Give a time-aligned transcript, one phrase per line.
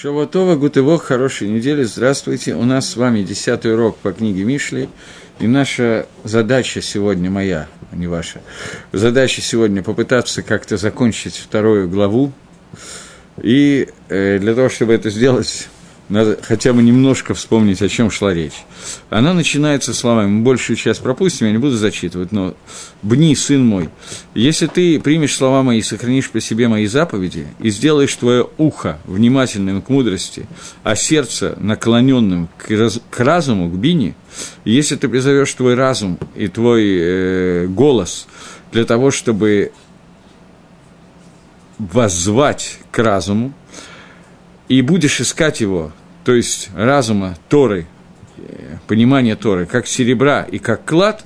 [0.00, 2.54] Шаватова, Гутывох, хорошей недели, здравствуйте.
[2.54, 4.88] У нас с вами десятый урок по книге Мишли.
[5.40, 8.40] И наша задача сегодня, моя, а не ваша,
[8.92, 12.32] задача сегодня попытаться как-то закончить вторую главу.
[13.42, 15.68] И э, для того, чтобы это сделать,
[16.10, 18.64] надо хотя бы немножко вспомнить, о чем шла речь.
[19.10, 22.54] Она начинается словами, мы большую часть пропустим, я не буду зачитывать, но
[23.02, 23.88] «Бни, сын мой,
[24.34, 29.80] если ты примешь слова мои, сохранишь по себе мои заповеди и сделаешь твое ухо внимательным
[29.82, 30.46] к мудрости,
[30.82, 34.16] а сердце наклоненным к, раз, к разуму, к бине,
[34.64, 38.26] если ты призовешь твой разум и твой э, голос
[38.72, 39.70] для того, чтобы
[41.78, 43.54] воззвать к разуму,
[44.68, 45.92] и будешь искать его
[46.30, 47.88] то есть разума Торы,
[48.36, 51.24] э, понимание Торы, как серебра и как клад,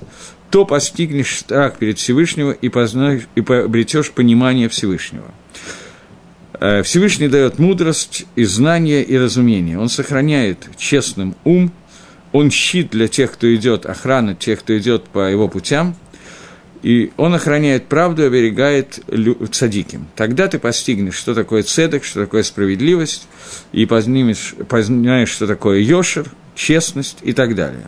[0.49, 5.31] то постигнешь страх перед Всевышнего и, познаешь, и обретешь понимание Всевышнего.
[6.53, 9.77] Э, Всевышний дает мудрость и знание и разумение.
[9.77, 11.71] Он сохраняет честным ум,
[12.31, 15.95] он щит для тех, кто идет, охрана тех, кто идет по его путям–
[16.85, 18.99] и он охраняет правду и оберегает
[19.51, 20.05] цадиким.
[20.15, 23.27] Тогда ты постигнешь, что такое цедек, что такое справедливость,
[23.71, 27.87] и познаешь, познаешь что такое йошер, честность и так далее.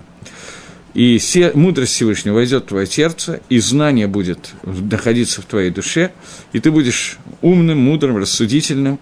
[0.95, 6.12] И все, мудрость Всевышнего войдет в твое сердце, и знание будет находиться в твоей душе,
[6.52, 8.98] и ты будешь умным, мудрым, рассудительным,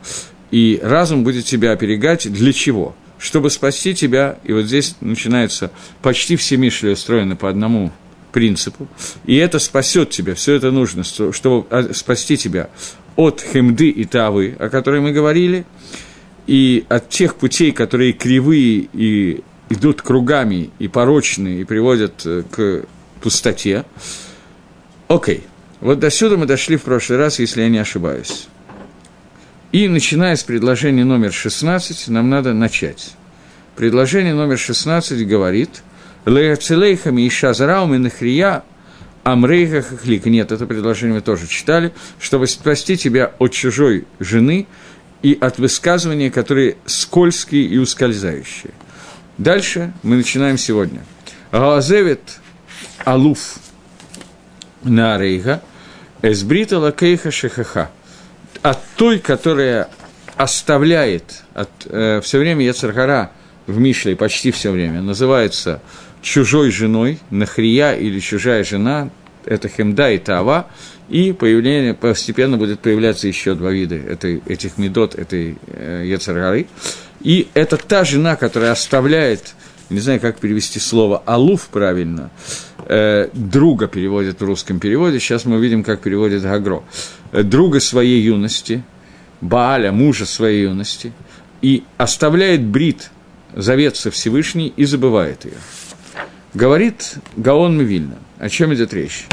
[0.51, 2.97] и разум будет тебя оперегать для чего?
[3.17, 7.93] Чтобы спасти тебя, и вот здесь начинается, почти все мишли устроены по одному
[8.35, 8.89] принципу,
[9.25, 12.69] и это спасет тебя, все это нужно, чтобы а, спасти тебя
[13.15, 15.65] от хемды и тавы, о которой мы говорили,
[16.45, 22.83] и от тех путей, которые кривые и идут кругами и порочные, и приводят э, к
[23.21, 23.85] пустоте.
[25.07, 25.45] Окей,
[25.79, 28.49] вот до сюда мы дошли в прошлый раз, если я не ошибаюсь.
[29.71, 33.13] И начиная с предложения номер 16, нам надо начать.
[33.77, 35.69] Предложение номер 16 говорит–
[36.25, 38.63] Леяцелейхами и Шазарау Минахрия
[39.23, 40.25] Амрейха Хахлик.
[40.25, 44.67] Нет, это предложение мы тоже читали, чтобы спасти тебя от чужой жены
[45.21, 48.71] и от высказывания, которые скользкие и ускользающие.
[49.37, 51.03] Дальше мы начинаем сегодня.
[51.51, 52.39] Гаазевит
[53.03, 53.55] Алуф
[54.83, 55.61] на Рейга,
[56.21, 57.89] Эсбрита Лакейха Шехаха.
[58.61, 59.89] От той, которая
[60.37, 63.31] оставляет, от, э, все время Яцергара
[63.67, 65.81] в Мишле почти все время называется
[66.25, 69.11] чужой женой, нахрия или чужая жена,
[69.45, 70.67] это хемда и тава,
[71.07, 76.65] и появление, постепенно будет появляться еще два вида этой, этих медот, этой э, яцергары.
[77.21, 79.53] И это та жена, которая оставляет,
[79.91, 82.31] не знаю, как перевести слово «алуф» правильно,
[82.87, 86.83] э, друга переводит в русском переводе, сейчас мы увидим, как переводит Гагро,
[87.33, 88.83] э, друга своей юности,
[89.41, 91.13] Бааля, мужа своей юности,
[91.61, 93.11] и оставляет брит,
[93.53, 95.57] завет со Всевышней, и забывает ее.
[96.55, 98.15] Говорит Гаон Мивильна.
[98.39, 99.25] О чем идет речь?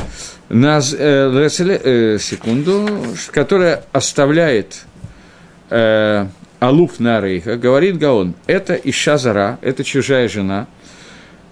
[0.49, 2.89] На, э, э, секунду,
[3.31, 4.83] которая оставляет
[5.71, 6.27] э,
[6.59, 10.67] Алуф на Рейха, говорит Гаон, это Иша Зара, это чужая жена,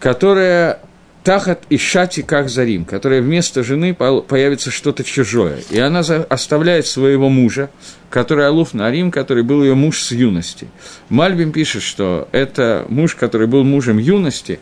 [0.00, 0.80] которая
[1.22, 5.58] Тахат и Шати как Зарим, которая вместо жены появится что-то чужое.
[5.70, 7.70] И она оставляет своего мужа,
[8.08, 10.68] который Алуф Нарим, который был ее муж с юности.
[11.10, 14.60] Мальбим пишет, что это муж, который был мужем юности,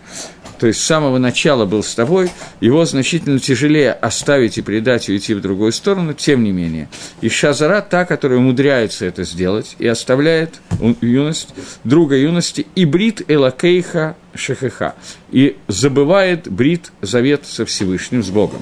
[0.59, 2.31] то есть с самого начала был с тобой,
[2.61, 6.89] его значительно тяжелее оставить и предать и уйти в другую сторону, тем не менее.
[7.21, 10.61] И Шазара та, которая умудряется это сделать и оставляет
[11.01, 11.55] юность,
[11.85, 14.95] друга юности, и брит Элакейха Шехеха,
[15.31, 18.61] и забывает брит завет со Всевышним, с Богом.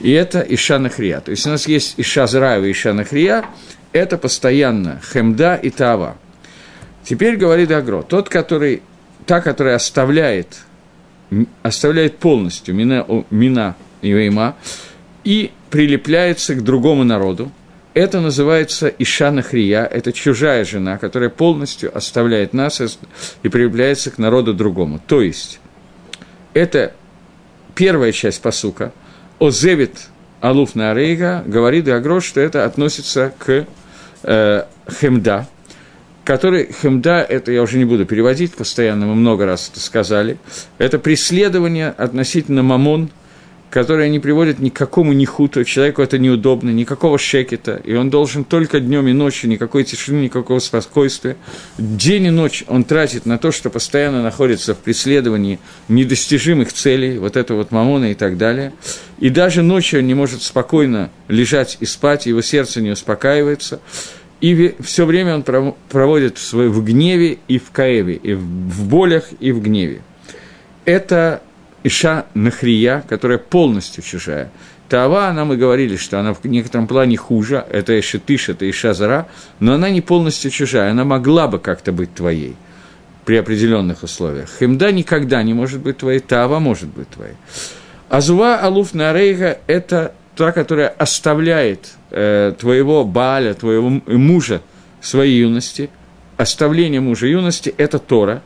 [0.00, 1.20] И это Иша Нахрия.
[1.20, 3.44] То есть у нас есть Иша Зараева и Иша Нахрия,
[3.92, 6.16] это постоянно Хемда и Тава.
[7.04, 8.82] Теперь говорит Агро, тот, который,
[9.26, 10.58] та, которая оставляет
[11.62, 14.56] оставляет полностью мина, мина и вейма
[15.24, 17.50] и прилепляется к другому народу.
[17.94, 22.80] Это называется Ишана Хрия, это чужая жена, которая полностью оставляет нас
[23.42, 25.00] и прилепляется к народу другому.
[25.06, 25.60] То есть,
[26.54, 26.92] это
[27.74, 28.92] первая часть посука.
[29.38, 30.08] Озевит
[30.40, 33.66] Алуф на Арейга говорит Гагрош, что это относится к
[34.24, 34.64] э,
[35.00, 35.48] Хемда,
[36.24, 40.38] который Хемда, это я уже не буду переводить, постоянно мы много раз это сказали,
[40.78, 43.10] это преследование относительно мамон,
[43.74, 48.44] которое не приводит ни к какому нихуту, человеку это неудобно, никакого шекета, и он должен
[48.44, 51.36] только днем и ночью, никакой тишины, никакого спокойствия.
[51.76, 57.36] День и ночь он тратит на то, что постоянно находится в преследовании недостижимых целей, вот
[57.36, 58.72] это вот мамона и так далее.
[59.18, 63.80] И даже ночью он не может спокойно лежать и спать, его сердце не успокаивается–
[64.44, 69.52] и все время он проводит свой, в гневе и в каеве, и в болях, и
[69.52, 70.02] в гневе.
[70.84, 71.40] Это
[71.82, 74.50] Иша Нахрия, которая полностью чужая.
[74.90, 78.92] Тава, она, мы говорили, что она в некотором плане хуже, это Иша Тыш, это Иша
[78.92, 79.28] Зара,
[79.60, 82.54] но она не полностью чужая, она могла бы как-то быть твоей
[83.24, 84.50] при определенных условиях.
[84.60, 87.36] Хемда никогда не может быть твоей, Тава может быть твоей.
[88.10, 94.62] Азува Алуф Нарейга– это та, которая оставляет э, твоего Бааля, твоего мужа
[95.00, 95.90] своей юности,
[96.36, 98.42] оставление мужа юности– это Тора,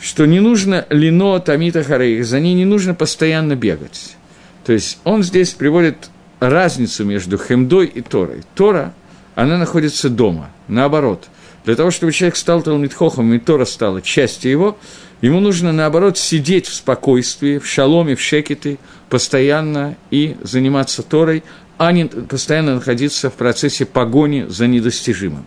[0.00, 4.16] что не нужно лино тамита харейх, за ней не нужно постоянно бегать.
[4.64, 8.42] То есть он здесь приводит разницу между хемдой и Торой.
[8.54, 8.94] Тора,
[9.34, 11.28] она находится дома, наоборот.
[11.64, 14.78] Для того, чтобы человек стал Талмитхохом, и Тора стала частью его,
[15.20, 18.78] ему нужно, наоборот, сидеть в спокойствии, в шаломе, в шекете,
[19.10, 21.42] постоянно и заниматься Торой,
[21.80, 25.46] а не постоянно находиться в процессе погони за недостижимым.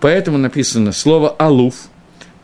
[0.00, 1.74] Поэтому написано слово «алуф».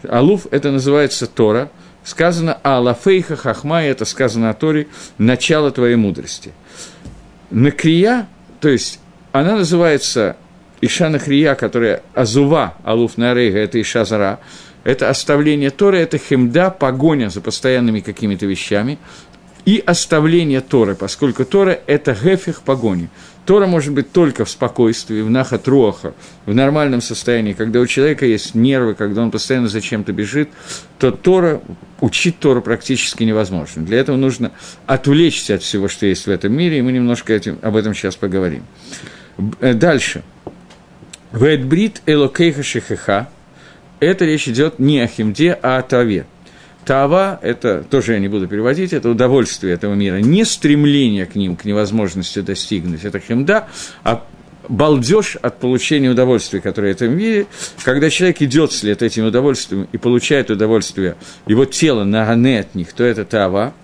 [0.08, 1.68] «Алуф»– это называется Тора.
[2.04, 4.86] Сказано «алафейха хахма»– это сказано о Торе
[5.18, 6.52] «начало твоей мудрости».
[7.50, 8.28] Накрия,
[8.60, 9.00] то есть
[9.32, 10.36] она называется
[10.80, 14.38] Иша Нахрия, которая Азува, Алуф Нарейга, это Иша Зара,
[14.84, 18.98] это оставление Торы, это хемда, погоня за постоянными какими-то вещами,
[19.66, 23.10] и оставление Торы, поскольку Тора– это гефих погони.
[23.44, 26.14] Тора может быть только в спокойствии, в нахат руаха,
[26.46, 30.50] в нормальном состоянии, когда у человека есть нервы, когда он постоянно за чем-то бежит,
[30.98, 31.60] то Тора,
[32.00, 33.82] учить Тору практически невозможно.
[33.82, 34.52] Для этого нужно
[34.86, 38.16] отвлечься от всего, что есть в этом мире, и мы немножко этим, об этом сейчас
[38.16, 38.64] поговорим.
[39.60, 40.22] Э, дальше.
[41.32, 43.28] Вэдбрит элокейха шехеха.
[43.98, 46.26] Это речь идет не о химде, а о таве.
[46.86, 51.56] Тава– это, тоже я не буду переводить, это удовольствие этого мира, не стремление к ним,
[51.56, 53.66] к невозможности достигнуть, это химда,
[54.04, 54.24] а
[54.68, 57.46] балдеж от получения удовольствия, которое в этом мире,
[57.82, 61.16] когда человек идет вслед этим удовольствием и получает удовольствие,
[61.46, 63.74] его тело нагане от них, то это тава,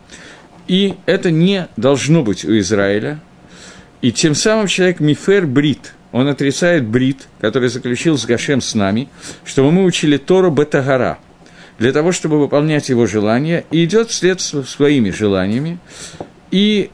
[0.69, 3.21] и это не должно быть у Израиля,
[4.01, 9.09] и тем самым человек мифер брит, он отрицает брит, который заключил с Гашем с нами,
[9.45, 11.19] чтобы мы учили Тору Бетагара–
[11.83, 15.81] для того, чтобы выполнять его желания, и идет вслед своими желаниями.
[16.53, 16.91] И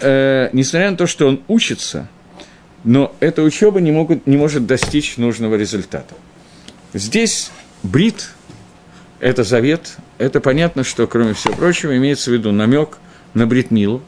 [0.00, 2.08] э, несмотря на то, что он учится,
[2.82, 6.12] но эта учеба не, могут, не может достичь нужного результата.
[6.92, 7.52] Здесь
[7.84, 8.30] брит–
[9.20, 12.98] это завет, это понятно, что, кроме всего прочего, имеется в виду намек
[13.34, 14.02] на бритмилу,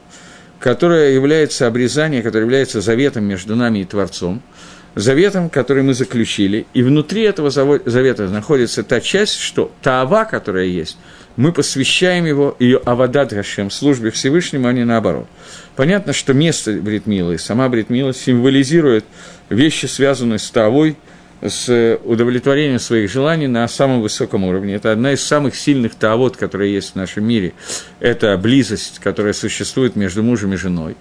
[0.59, 4.43] которая является обрезание, которое является заветом между нами и Творцом–
[4.95, 10.67] заветом, который мы заключили, и внутри этого завета находится та часть, что та ава, которая
[10.67, 10.97] есть,
[11.37, 15.27] мы посвящаем его, ее авадат Гашем, службе Всевышнему, а не наоборот.
[15.75, 19.05] Понятно, что место Бритмилы, сама Бритмила символизирует
[19.49, 20.97] вещи, связанные с тавой,
[21.43, 24.77] с удовлетворением своих желаний на самом высоком уровне.
[24.77, 27.53] Это одна из самых сильных таавод, которые есть в нашем мире.
[28.01, 30.97] Это близость, которая существует между мужем и женой.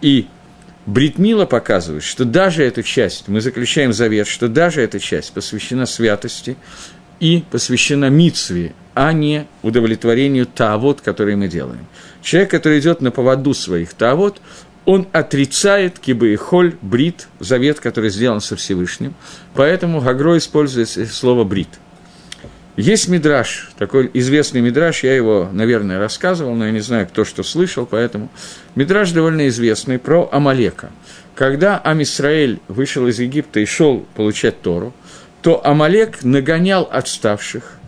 [0.00, 0.28] И
[0.86, 6.56] Бритмила показывает, что даже эту часть, мы заключаем завет, что даже эта часть посвящена святости
[7.20, 11.86] и посвящена митсве, а не удовлетворению таавод, который мы делаем.
[12.20, 14.40] Человек, который идет на поводу своих таавод,
[14.84, 19.14] он отрицает кибы и холь, брит, завет, который сделан со Всевышним.
[19.54, 21.68] Поэтому Гагро использует слово брит–
[22.76, 27.42] есть мидраж, такой известный мидраж, я его, наверное, рассказывал, но я не знаю, кто что
[27.42, 28.30] слышал, поэтому.
[28.74, 30.90] Мидраж довольно известный про Амалека.
[31.34, 34.94] Когда Амисраэль вышел из Египта и шел получать Тору,
[35.42, 37.78] то Амалек нагонял отставших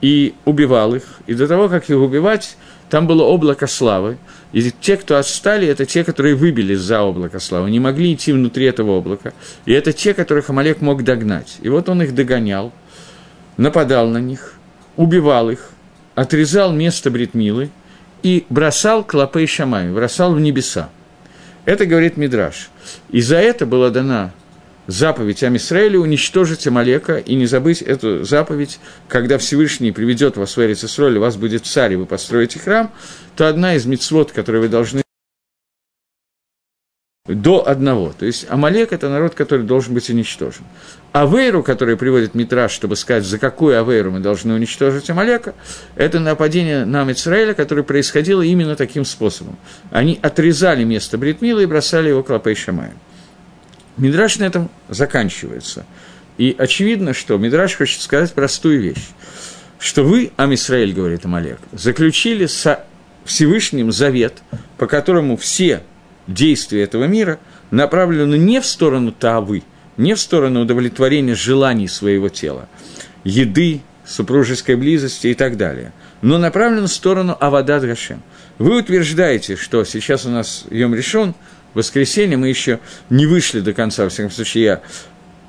[0.00, 2.56] и убивал их, и до того, как их убивать,
[2.90, 4.18] там было облако славы,
[4.52, 8.66] и те, кто отстали, это те, которые выбили за облако славы, не могли идти внутри
[8.66, 9.32] этого облака,
[9.66, 11.58] и это те, которых Амалек мог догнать.
[11.62, 12.72] И вот он их догонял,
[13.56, 14.54] нападал на них,
[14.96, 15.70] убивал их,
[16.14, 17.70] отрезал место Бритмилы
[18.22, 20.90] и бросал клопей Шамай, бросал в небеса.
[21.64, 22.70] Это говорит Мидраш.
[23.10, 24.32] И за это была дана
[24.86, 31.18] заповедь Амисраэлю уничтожить Амалека и не забыть эту заповедь, когда Всевышний приведет вас в Эрицесроль,
[31.18, 32.90] у вас будет царь, и вы построите храм,
[33.36, 35.02] то одна из мецвод, которые вы должны
[37.26, 38.12] до одного.
[38.18, 40.64] То есть Амалек– это народ, который должен быть уничтожен.
[41.12, 45.54] Авейру, который приводит Митраж, чтобы сказать, за какую Авейру мы должны уничтожить Амалека,
[45.94, 49.56] это нападение на Израиля, которое происходило именно таким способом.
[49.92, 52.94] Они отрезали место Бритмила и бросали его к Лапей Шамаю.
[53.98, 55.86] Мидраш на этом заканчивается.
[56.38, 59.10] И очевидно, что Мидраш хочет сказать простую вещь,
[59.78, 62.84] что вы, Амисраэль, говорит Амалек, заключили со
[63.24, 64.42] Всевышним завет,
[64.76, 65.82] по которому все
[66.26, 67.38] действия этого мира
[67.70, 69.62] направлены не в сторону Таавы,
[69.96, 72.68] не в сторону удовлетворения желаний своего тела,
[73.24, 78.22] еды, супружеской близости и так далее, но направлен в сторону Авадат Гашем.
[78.58, 81.34] Вы утверждаете, что сейчас у нас Йом решен,
[81.74, 84.80] воскресенье, мы еще не вышли до конца, во всяком случае, я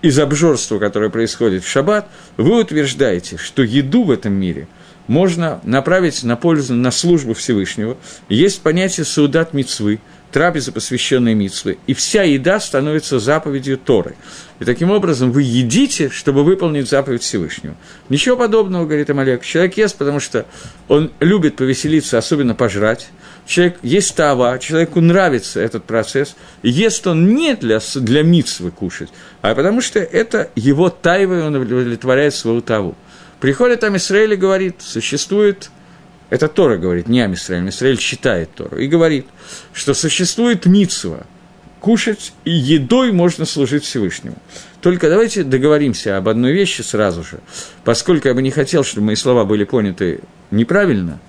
[0.01, 4.67] из обжорства, которое происходит в шаббат, вы утверждаете, что еду в этом мире
[5.07, 7.97] можно направить на пользу, на службу Всевышнего.
[8.29, 9.99] Есть понятие саудат мицвы,
[10.33, 14.15] трапеза, посвященная митсвы, и вся еда становится заповедью Торы.
[14.59, 17.75] И таким образом вы едите, чтобы выполнить заповедь Всевышнего.
[18.09, 19.43] Ничего подобного, говорит Амалек.
[19.43, 20.45] Человек ест, потому что
[20.89, 23.09] он любит повеселиться, особенно пожрать.
[23.45, 26.35] Человек есть тава, человеку нравится этот процесс.
[26.63, 29.09] Ест он не для, для митсвы кушать,
[29.41, 32.95] а потому что это его тайва, и он удовлетворяет свою таву.
[33.39, 35.69] Приходит там Израиль и говорит, существует
[36.33, 39.27] это Тора говорит, не Амисраэль, Амисраэль считает Тору, и говорит,
[39.71, 41.27] что существует митсва,
[41.79, 44.37] кушать и едой можно служить Всевышнему.
[44.81, 47.37] Только давайте договоримся об одной вещи сразу же.
[47.83, 51.19] Поскольку я бы не хотел, чтобы мои слова были поняты неправильно,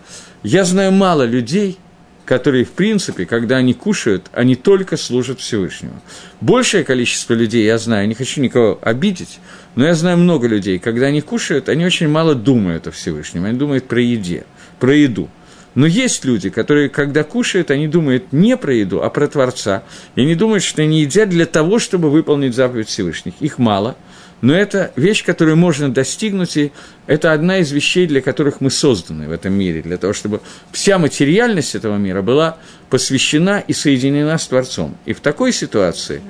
[0.42, 1.78] я знаю мало людей,
[2.24, 6.00] которые, в принципе, когда они кушают, они только служат Всевышнему.
[6.40, 9.38] Большее количество людей я знаю, не хочу никого обидеть,
[9.74, 13.58] но я знаю много людей, когда они кушают, они очень мало думают о Всевышнем, они
[13.58, 14.46] думают про еде
[14.78, 15.28] про еду.
[15.74, 19.82] Но есть люди, которые, когда кушают, они думают не про еду, а про Творца.
[20.14, 23.34] И они думают, что они едят для того, чтобы выполнить заповедь Всевышних.
[23.40, 23.96] Их мало,
[24.40, 26.72] но это вещь, которую можно достигнуть, и
[27.06, 30.40] это одна из вещей, для которых мы созданы в этом мире, для того, чтобы
[30.70, 34.96] вся материальность этого мира была посвящена и соединена с Творцом.
[35.06, 36.20] И в такой ситуации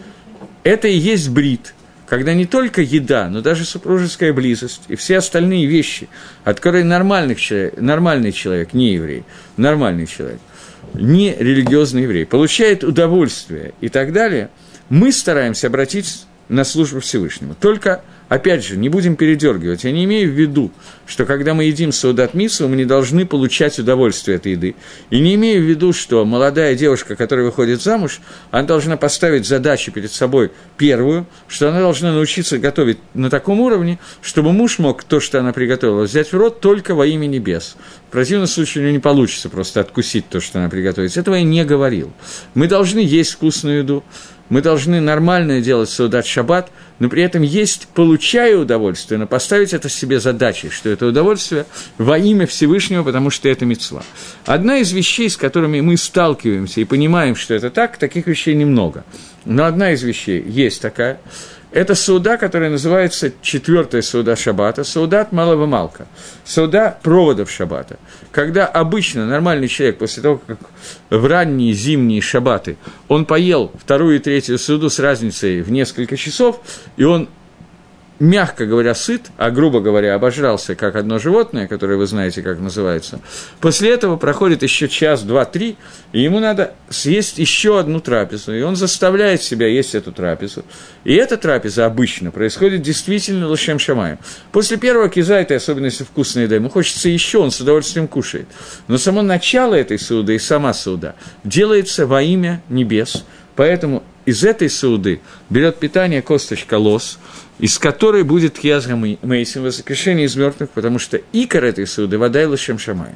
[0.63, 1.75] это и есть брит–
[2.07, 6.09] когда не только еда, но даже супружеская близость и все остальные вещи,
[6.45, 9.25] от которых нормальный человек, нормальный человек, не еврей,
[9.57, 10.41] нормальный человек,
[10.95, 14.51] не религиозный еврей, получает удовольствие и так далее,
[14.89, 17.55] мы стараемся обратить на службу Всевышнему.
[17.59, 19.85] Только Опять же, не будем передергивать.
[19.85, 20.73] Я не имею в виду,
[21.07, 24.75] что когда мы едим саудат мису, мы не должны получать удовольствие от еды.
[25.11, 28.21] И не имею в виду, что молодая девушка, которая выходит замуж,
[28.51, 33.99] она должна поставить задачу перед собой первую, что она должна научиться готовить на таком уровне,
[34.23, 37.77] чтобы муж мог то, что она приготовила, взять в рот только во имя небес.
[38.09, 41.15] В противном случае у нее не получится просто откусить то, что она приготовит.
[41.17, 42.13] Этого я не говорил.
[42.55, 44.03] Мы должны есть вкусную еду,
[44.49, 49.89] мы должны нормально делать саудат шаббат, но при этом есть, получая удовольствие, но поставить это
[49.89, 51.67] себе задачей, что это удовольствие
[51.99, 54.03] во имя Всевышнего, потому что это мецва.
[54.45, 59.05] Одна из вещей, с которыми мы сталкиваемся и понимаем, что это так, таких вещей немного.
[59.45, 61.21] Но одна из вещей есть такая–
[61.75, 66.07] это сауда, которая называется четвертая сауда шаббата, саудат малого малка,
[66.45, 67.99] сауда проводов шаббата.
[68.31, 70.59] Когда обычно нормальный человек после того, как
[71.11, 72.77] в ранние зимние шаббаты
[73.09, 76.61] он поел вторую и третью суду с разницей в несколько часов,
[76.97, 77.29] и он
[78.21, 83.21] мягко говоря, сыт, а грубо говоря, обожрался, как одно животное, которое вы знаете, как называется,
[83.61, 85.77] после этого проходит еще час, два, три,
[86.13, 90.65] и ему надо съесть еще одну трапезу, и он заставляет себя есть эту трапезу.
[91.05, 94.19] И эта трапеза обычно происходит действительно лошем шамаем.
[94.53, 98.47] После первого кизайта, особенно если вкусная еда, ему хочется еще, он с удовольствием кушает.
[98.89, 103.25] Но само начало этой суда и сама суда делается во имя небес,
[103.57, 107.19] поэтому из этой суды берет питание косточка лос,
[107.59, 112.47] из которой будет Язга Мейсин, воскрешение из мертвых, потому что икор этой суды– вода и
[112.47, 113.13] лошем шамай.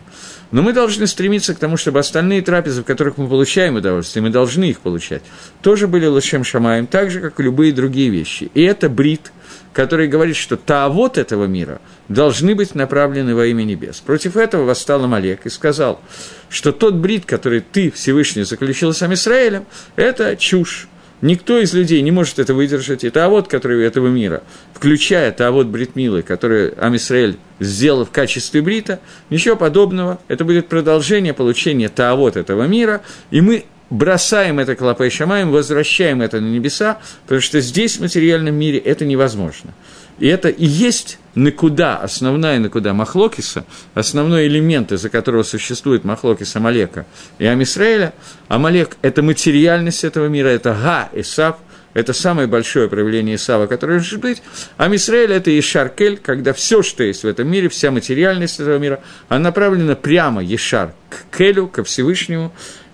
[0.53, 4.31] Но мы должны стремиться к тому, чтобы остальные трапезы, в которых мы получаем удовольствие, мы
[4.31, 5.23] должны их получать,
[5.61, 8.51] тоже были лошем шамаем, так же, как и любые другие вещи.
[8.55, 9.33] И это брит,
[9.73, 14.01] который говорит, что таавот этого мира должны быть направлены во имя небес.
[14.01, 16.01] Против этого восстал Амалек и сказал,
[16.49, 19.67] что тот брит, который ты, Всевышний, заключил с Израилем,
[19.97, 20.89] это чушь.
[21.21, 23.03] Никто из людей не может это выдержать.
[23.03, 29.57] Это авод, который этого мира, включая тавод Бритмилы, который Амисраэль сделал в качестве брита, ничего
[29.57, 30.21] подобного.
[30.29, 36.41] Это будет продолжение получения тавод этого мира, и мы бросаем это клопой шамаем, возвращаем это
[36.41, 39.73] на небеса, потому что здесь, в материальном мире, это невозможно.
[40.19, 47.07] И это и есть накуда, основная накуда Махлокиса, основной элемент, из-за которого существует Махлокис Амалека
[47.39, 48.13] и Амисраэля.
[48.49, 51.59] Амалек– это материальность этого мира, это Га, Исав,
[51.95, 54.43] это самое большое проявление Исава, которое может быть.
[54.77, 59.01] А Мисраэль– это Ешаркель, когда все, что есть в этом мире, вся материальность этого мира,
[59.29, 62.53] она направлена прямо Ешар к Келю, ко Всевышнему.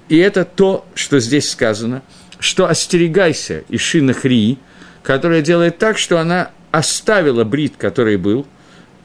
[0.09, 2.03] И это то, что здесь сказано,
[2.39, 4.59] что остерегайся Ишина Хрии,
[5.03, 8.47] которая делает так, что она оставила брит, который был,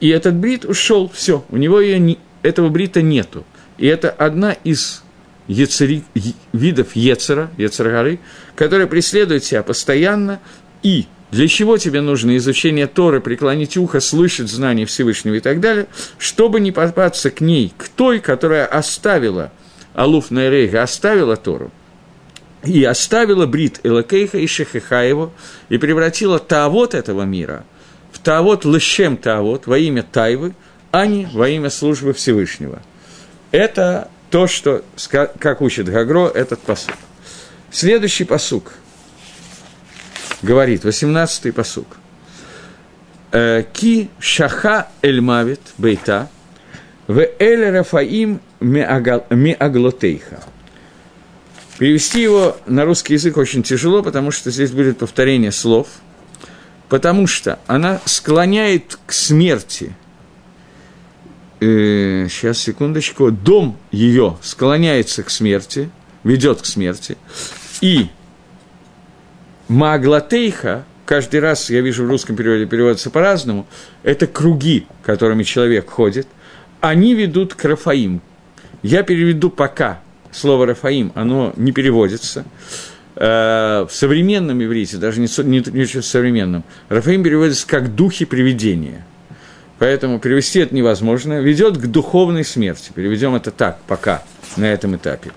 [0.00, 3.44] и этот брит ушел, все, у него ее не, этого брита нету.
[3.78, 5.04] И это одна из
[5.46, 6.02] яцери,
[6.52, 8.18] видов Ецера, Ецергары,
[8.56, 10.40] которая преследует себя постоянно.
[10.82, 15.86] И Для чего тебе нужно изучение Торы, преклонить ухо, слышать знания Всевышнего и так далее,
[16.18, 19.52] чтобы не попасться к ней, к той, которая оставила
[19.94, 21.70] Алуф Найрейга, оставила Тору,
[22.64, 25.32] и оставила Брит Элакейха и Шехехаеву,
[25.68, 27.64] и превратила Таавот этого мира
[28.12, 30.54] в Таавот Лешем Таавот во имя Тайвы,
[30.90, 32.82] а не во имя службы Всевышнего.
[33.50, 34.84] Это то, что,
[35.38, 36.94] как учит Гагро, этот посук.
[37.70, 38.72] Следующий посук
[40.42, 41.86] говорит, 18-й посук.
[43.32, 46.28] «Э, Ки шаха эль мавит бейта,
[47.06, 50.42] в эль рафаим миаглотейха.
[51.80, 55.88] Перевести его на русский язык очень тяжело, потому что здесь будет повторение слов,
[56.90, 59.94] потому что она склоняет к смерти.
[61.60, 65.88] Э, сейчас, секундочку, дом ее склоняется к смерти,
[66.22, 67.16] ведет к смерти,
[67.80, 68.08] и
[69.68, 73.66] Маглатейха, каждый раз, я вижу в русском переводе переводится по-разному,
[74.02, 76.28] это круги, которыми человек ходит,
[76.82, 78.20] они ведут к Рафаим.
[78.82, 82.44] Я переведу пока слово Рафаим, оно не переводится.
[83.16, 89.04] Э, в современном иврите, даже не, не, не в современном, Рафаим переводится как «духи привидения».
[89.78, 91.40] Поэтому перевести это невозможно.
[91.40, 92.92] Ведет к духовной смерти.
[92.94, 94.22] Переведем это так, пока,
[94.58, 95.32] на этом этапе.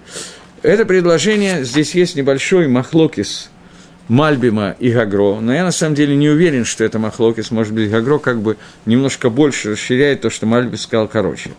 [0.63, 3.49] Это предложение, здесь есть небольшой махлокис
[4.07, 7.89] Мальбима и Гагро, но я на самом деле не уверен, что это Махлокис, может быть,
[7.89, 11.51] Гагро как бы немножко больше расширяет то, что Мальби сказал короче.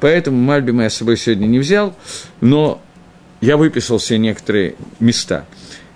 [0.00, 1.96] Поэтому Мальбима я с собой сегодня не взял,
[2.40, 2.80] но
[3.40, 5.44] я выписал все некоторые места.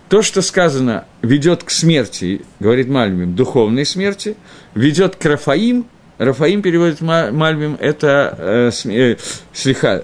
[0.08, 4.36] То, что сказано, ведет к смерти, говорит Мальбим, духовной смерти,
[4.74, 5.86] ведет к Рафаим,
[6.18, 9.16] Рафаим переводит Мальбим, это э, э,
[9.52, 10.02] слегка,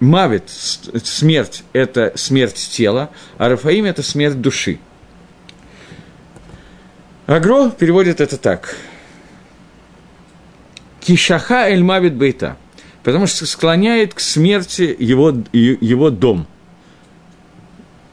[0.00, 4.80] Мавит, смерть– это смерть тела, а Рафаим– это смерть души.
[7.32, 8.76] Агро переводит это так.
[11.00, 12.56] Кишаха эль мавит бейта,
[13.02, 16.46] потому что склоняет к смерти его, его дом.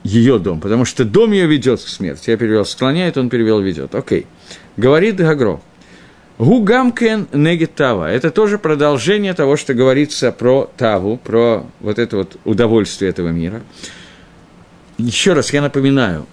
[0.04, 2.30] Ее дом, потому что дом ее ведет к смерти.
[2.30, 3.94] Я перевел склоняет, он перевел ведет.
[3.94, 4.26] Окей.
[4.78, 5.60] Говорит Гагро.
[6.38, 8.10] Гугамкен негитава.
[8.10, 13.62] Это тоже продолжение того, что говорится про Таву, про вот это вот удовольствие этого мира.
[14.98, 16.26] Еще раз я напоминаю,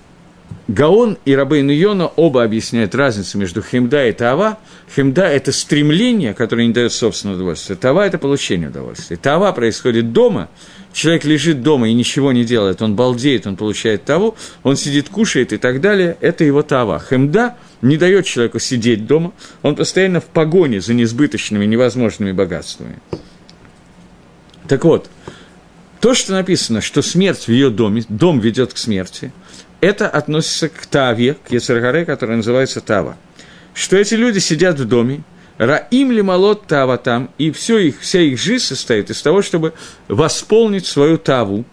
[0.68, 4.58] Гаон и Рабейн Йона оба объясняют разницу между хемда и тава.
[4.94, 7.76] Хемда– это стремление, которое не дает собственного удовольствия.
[7.76, 9.16] Тава– это получение удовольствия.
[9.16, 10.48] Тава происходит дома,
[10.92, 15.52] человек лежит дома и ничего не делает, он балдеет, он получает таву, он сидит, кушает
[15.52, 16.98] и так далее, это его тава.
[16.98, 19.32] Хемда не дает человеку сидеть дома,
[19.62, 22.98] он постоянно в погоне за несбыточными, невозможными богатствами.
[24.66, 25.08] Так вот,
[26.00, 29.32] то, что написано, что смерть в ее доме, дом ведет к смерти–
[29.80, 33.16] это относится к Таве, к Ецаргаре, которая называется Тава.
[33.74, 35.22] Что эти люди сидят в доме,
[35.58, 39.72] Раим ли молот Тава там, и все их, вся их жизнь состоит из того, чтобы
[40.06, 41.64] восполнить свою Таву.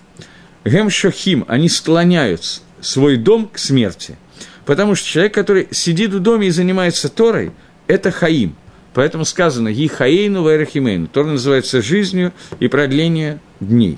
[0.64, 4.18] Гем Шохим, они склоняют свой дом к смерти.
[4.66, 7.52] Потому что человек, который сидит в доме и занимается Торой,
[7.88, 8.56] это Хаим.
[8.94, 11.08] Поэтому сказано «Ехаейну вайрахимейну».
[11.08, 13.98] Тора называется «жизнью и продление дней».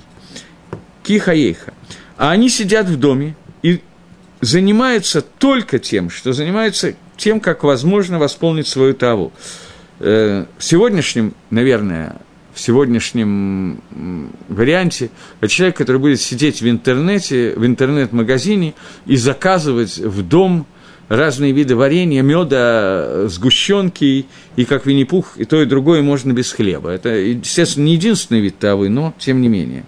[1.04, 1.74] Кихаейха.
[2.16, 3.82] А они сидят в доме, и
[4.46, 9.32] занимается только тем, что занимается тем, как возможно восполнить свою таву.
[9.98, 12.16] Э, в сегодняшнем, наверное,
[12.54, 13.80] в сегодняшнем
[14.48, 15.10] варианте,
[15.46, 20.66] человек, который будет сидеть в интернете, в интернет-магазине и заказывать в дом
[21.08, 26.90] разные виды варенья, меда, сгущенки, и как Винни-Пух, и то, и другое можно без хлеба.
[26.90, 29.84] Это, естественно, не единственный вид тавы, но тем не менее.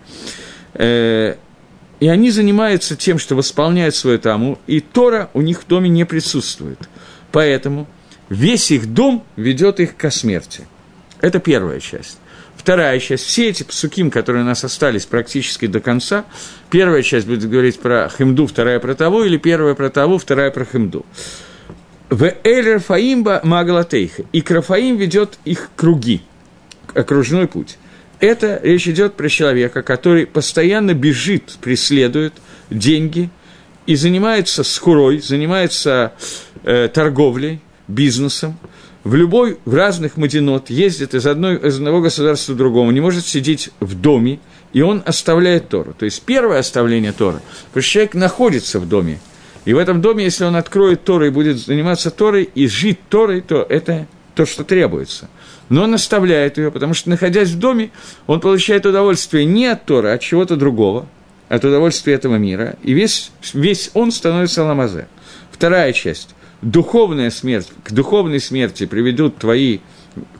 [2.00, 6.04] И они занимаются тем, что восполняют свою таму, и Тора у них в доме не
[6.04, 6.78] присутствует.
[7.32, 7.86] Поэтому
[8.28, 10.66] весь их дом ведет их ко смерти.
[11.20, 12.18] Это первая часть.
[12.56, 16.24] Вторая часть, все эти псуким, которые у нас остались практически до конца,
[16.70, 20.64] первая часть будет говорить про химду, вторая про того, или первая про того, вторая про
[20.64, 21.06] химду.
[22.10, 24.24] В Эль Рафаимба Магалатейха.
[24.32, 26.22] И к Рафаим ведет их круги,
[26.94, 27.78] окружной путь.
[28.20, 32.34] Это речь идет про человека, который постоянно бежит, преследует
[32.68, 33.30] деньги
[33.86, 36.12] и занимается скурой, занимается
[36.64, 38.58] э, торговлей, бизнесом,
[39.04, 43.24] в любой, в разных мадинот, ездит из, одной, из одного государства к другому, не может
[43.24, 44.40] сидеть в доме,
[44.72, 45.94] и он оставляет Тору.
[45.94, 49.20] То есть первое оставление Торы, потому что человек находится в доме,
[49.64, 53.40] и в этом доме, если он откроет Тору и будет заниматься Торой и жить Торой,
[53.40, 55.30] то это то, что требуется–
[55.68, 57.90] но он оставляет ее, потому что, находясь в доме,
[58.26, 61.06] он получает удовольствие не от Тора, а от чего-то другого,
[61.48, 65.08] от удовольствия этого мира, и весь, весь он становится ламазе.
[65.50, 66.34] Вторая часть.
[66.62, 69.78] духовная смерть, к духовной смерти приведут твои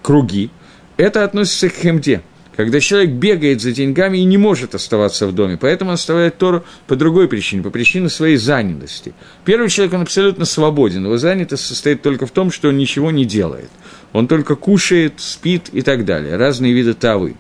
[0.02, 0.50] круги,
[0.96, 2.22] это относится к хемде–
[2.58, 6.64] когда человек бегает за деньгами и не может оставаться в доме, поэтому он оставляет Тору
[6.88, 9.14] по другой причине, по причине своей занятости.
[9.44, 13.24] Первый человек, он абсолютно свободен, его занятость состоит только в том, что он ничего не
[13.24, 13.70] делает.
[14.12, 17.36] Он только кушает, спит и так далее, разные виды тавы.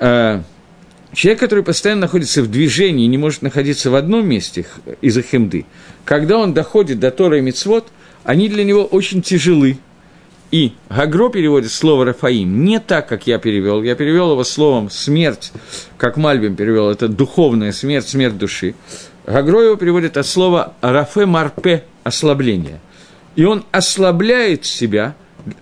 [0.00, 0.42] А,
[1.12, 4.66] человек, который постоянно находится в движении не может находиться в одном месте
[5.00, 5.66] из-за хемды,
[6.04, 7.88] когда он доходит до Тора и Мицвод,
[8.24, 9.78] они для него очень тяжелы,
[10.50, 13.82] и Гагро переводит слово Рафаим не так, как я перевел.
[13.82, 15.52] Я перевел его словом смерть,
[15.98, 18.74] как Мальбим перевел, это духовная смерть, смерть души.
[19.26, 22.80] Гагро его переводит от слова Рафе Марпе ослабление.
[23.38, 25.14] И он ослабляет себя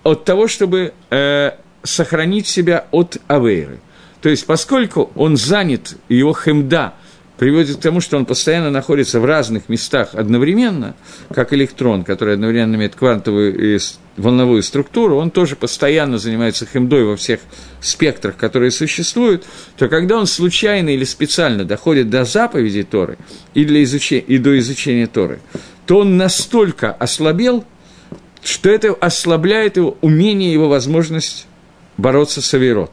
[0.03, 1.51] от того, чтобы э,
[1.83, 3.81] сохранить себя от Авейры.
[4.23, 6.95] То есть, поскольку он занят, его хемда
[7.37, 10.97] приводит к тому, что он постоянно находится в разных местах одновременно,
[11.35, 13.79] как электрон, который одновременно имеет квантовую и
[14.17, 17.41] волновую структуру, он тоже постоянно занимается хемдой во всех
[17.83, 19.45] спектрах, которые существуют,
[19.77, 23.19] то когда он случайно или специально доходит до заповедей Торы
[23.53, 25.41] и, для изучения, и до изучения Торы,
[25.87, 27.65] то он настолько ослабел,
[28.43, 31.47] что это ослабляет его умение, его возможность
[31.97, 32.93] бороться с Аверот.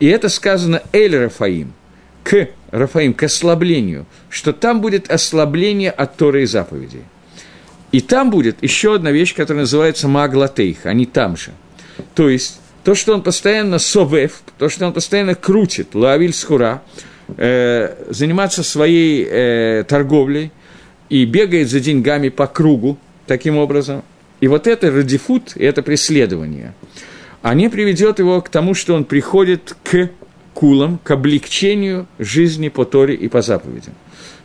[0.00, 1.72] И это сказано Эль Рафаим,
[2.22, 7.02] к Рафаим, к ослаблению, что там будет ослабление от Торы и заповедей.
[7.92, 11.52] И там будет еще одна вещь, которая называется маглатейх, они там же.
[12.14, 16.82] То есть, то, что он постоянно совев, то, что он постоянно крутит, лавиль схура,
[17.36, 20.50] э, заниматься своей э, торговлей
[21.14, 22.98] и бегает за деньгами по кругу
[23.28, 24.02] таким образом.
[24.40, 26.74] И вот это радифут, это преследование,
[27.40, 30.10] они приведет его к тому, что он приходит к
[30.54, 33.94] кулам, к облегчению жизни по Торе и по заповедям.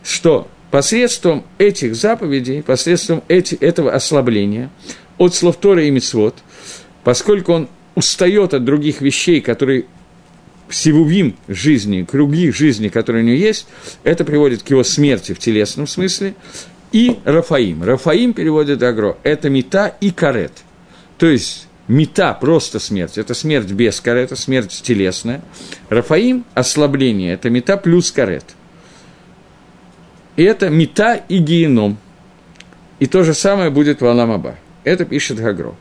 [0.04, 4.70] Что посредством этих заповедей, посредством эти, этого ослабления
[5.18, 6.36] от слов Тора и Мицвод,
[7.02, 9.86] поскольку он устает от других вещей, которые
[10.72, 13.66] сивувим жизни, круги жизни, которые у него есть,
[14.04, 16.34] это приводит к его смерти в телесном смысле,
[16.92, 17.82] и Рафаим.
[17.84, 20.52] Рафаим переводит Агро, это мета и карет.
[21.18, 25.42] То есть, мета– просто смерть, это смерть без карета, смерть телесная.
[25.88, 28.44] Рафаим– ослабление, это мета плюс карет–
[30.40, 31.98] и это мета и геном.
[32.98, 34.56] И то же самое будет в Аламаба.
[34.84, 35.74] Это пишет Гагро.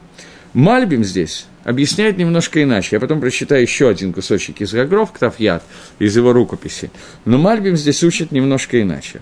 [0.53, 2.95] Мальбим здесь объясняет немножко иначе.
[2.95, 5.63] Я потом прочитаю еще один кусочек из Гагров, Ктафьят,
[5.99, 6.91] из его рукописи.
[7.25, 9.21] Но Мальбим здесь учит немножко иначе.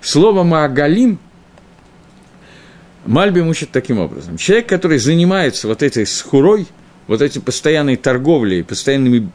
[0.00, 1.18] Слово «маагалим»
[3.06, 4.36] Мальбим учит таким образом.
[4.36, 6.66] Человек, который занимается вот этой схурой,
[7.06, 9.30] вот этой постоянной торговлей, постоянными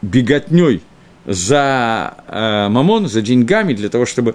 [0.00, 0.82] беготней
[1.26, 4.34] за э, мамон, за деньгами, для того, чтобы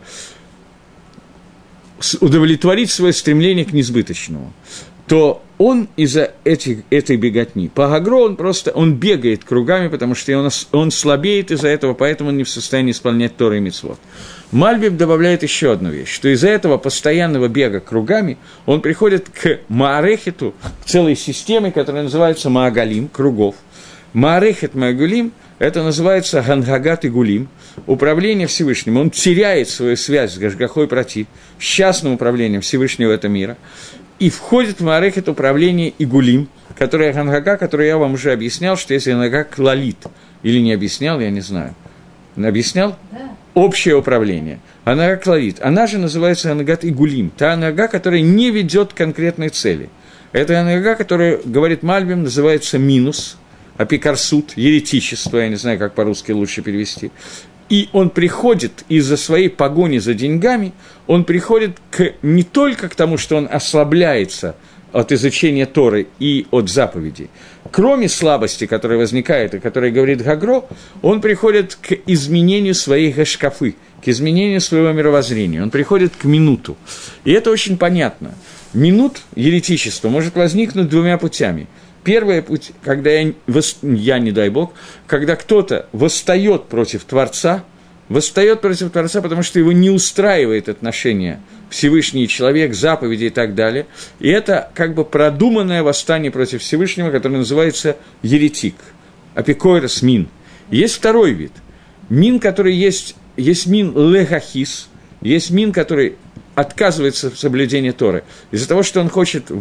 [2.22, 4.54] удовлетворить свое стремление к несбыточному,
[5.08, 10.38] то он из-за этих, этой беготни, по Гагро он просто, он бегает кругами, потому что
[10.38, 13.98] он, он слабеет из-за этого, поэтому он не в состоянии исполнять Торы и Митцвот.
[14.52, 20.54] Мальбим добавляет еще одну вещь, что из-за этого постоянного бега кругами он приходит к Маарехету,
[20.84, 23.56] к целой системе, которая называется Маагалим, кругов.
[24.14, 27.50] Маарехет Маагалим– это называется Гангагат и Гулим,
[27.88, 28.98] управление Всевышним.
[28.98, 31.26] Он теряет свою связь с Гашгахой Прати,
[31.60, 33.58] с частным управлением Всевышнего этого мира,
[34.20, 38.94] и входит в Маарехет управление и Гулим, которое Гангага, которое я вам уже объяснял, что
[38.94, 39.98] если Гангага клалит,
[40.44, 41.74] или не объяснял, я не знаю.
[42.36, 42.96] Объяснял?
[43.12, 43.32] Да.
[43.54, 44.60] Общее управление.
[44.84, 45.60] Она клалит.
[45.62, 47.32] Она же называется Анагат и Гулим.
[47.36, 49.90] Та Анага, которая не ведет конкретной цели.
[50.32, 53.38] Это Анага, которая, говорит Мальбим, называется минус–
[53.78, 57.12] апикарсут, еретичество, я не знаю, как по-русски лучше перевести.
[57.70, 60.74] И он приходит из-за своей погони за деньгами,
[61.08, 64.56] он приходит к, не только к тому, что он ослабляется
[64.92, 67.30] от изучения Торы и от заповедей.
[67.72, 70.64] Кроме слабости, которая возникает и которая говорит Гагро,
[71.02, 75.62] он приходит к изменению своей гашкафы, к изменению своего мировоззрения.
[75.62, 76.78] Он приходит к минуту.
[77.26, 78.34] И это очень понятно.
[78.74, 81.68] Минут еретичества может возникнуть двумя путями–
[82.08, 83.34] Первый путь, когда я,
[83.82, 84.72] я, не дай бог,
[85.08, 87.66] когда кто-то восстает против Творца,
[88.10, 91.40] восстает против Творца, потому что его не устраивает отношение
[91.70, 93.88] Всевышний человек, заповеди и так далее.
[94.20, 98.76] И это как бы продуманное восстание против Всевышнего, которое называется еретик,
[99.36, 100.30] апикойрос мин.
[100.72, 101.52] Есть второй вид.
[102.10, 104.90] Мин, который есть, есть мин лехахис,
[105.22, 106.16] есть мин, который
[106.56, 108.24] отказывается в соблюдении Торы.
[108.52, 109.52] Из-за того, что он хочет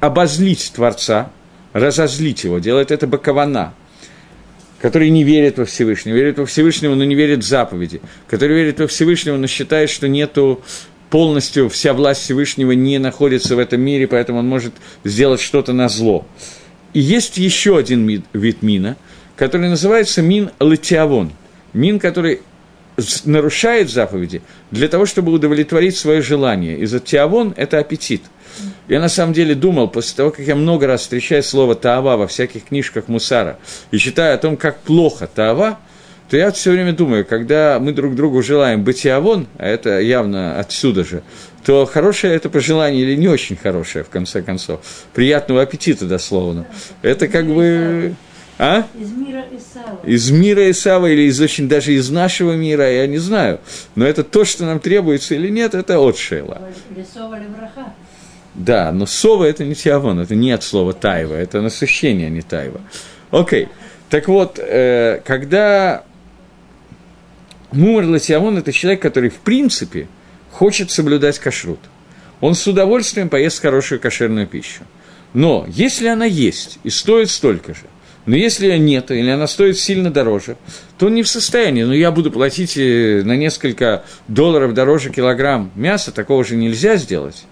[0.00, 1.30] обозлить Творца–
[1.74, 3.74] разозлить его, делает это бакована,
[4.84, 8.80] который не верит во Всевышнего, верит во Всевышнего, но не верит в заповеди, который верит
[8.80, 10.60] во Всевышнего, но считает, что нету
[11.08, 15.88] полностью вся власть Всевышнего не находится в этом мире, поэтому он может сделать что-то на
[15.88, 16.26] зло.
[16.92, 18.98] И есть еще один вид, мина,
[19.36, 21.32] который называется мин латиавон.
[21.72, 22.42] Мин, который
[23.24, 26.78] нарушает заповеди для того, чтобы удовлетворить свое желание.
[26.78, 28.20] И за тиавон– это аппетит.
[28.88, 32.26] Я на самом деле думал, после того, как я много раз встречаю слово «таава» во
[32.26, 33.58] всяких книжках Мусара
[33.90, 35.78] и читаю о том, как плохо «таава»,
[36.28, 40.58] то я все время думаю, когда мы друг другу желаем быть авон, а это явно
[40.58, 41.22] отсюда же,
[41.64, 44.80] то хорошее это пожелание или не очень хорошее, в конце концов.
[45.12, 46.66] Приятного аппетита, дословно.
[47.02, 48.14] Это как бы...
[48.56, 48.84] А?
[48.98, 50.00] Из мира Исава.
[50.04, 53.60] Из мира Исава или из очень даже из нашего мира, я не знаю.
[53.96, 56.62] Но это то, что нам требуется или нет, это вот שאלה.
[56.96, 57.92] לשובע ברכה.
[58.54, 62.42] Да, но שובע это не תיאבון, это не от слова תאווה, это насыщение, а не
[62.42, 62.80] תאווה.
[63.30, 63.68] Окей.
[64.10, 66.04] Так вот, э, когда
[67.72, 70.06] Мумар Латиамон– это человек, который, в принципе,
[70.52, 71.80] хочет соблюдать кашрут.
[72.40, 74.84] Он с удовольствием поест хорошую кошерную пищу.
[75.32, 77.82] Но если она есть и стоит столько же,
[78.26, 80.56] но если ее нет, или она стоит сильно дороже,
[80.96, 85.72] то он не в состоянии, ну, я буду платить э, на несколько долларов дороже килограмм
[85.74, 87.44] мяса, такого же нельзя сделать.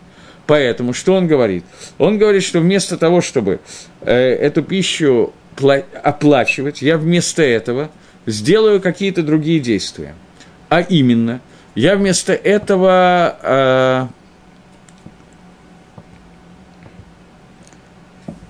[0.46, 1.64] Поэтому что он говорит?
[1.98, 3.61] Он говорит, что вместо того, чтобы
[4.00, 5.33] э, эту пищу
[6.02, 7.90] оплачивать, я вместо этого–
[8.26, 10.14] сделаю какие-то другие действия.
[10.68, 11.40] А именно,
[11.74, 14.07] я вместо этого э,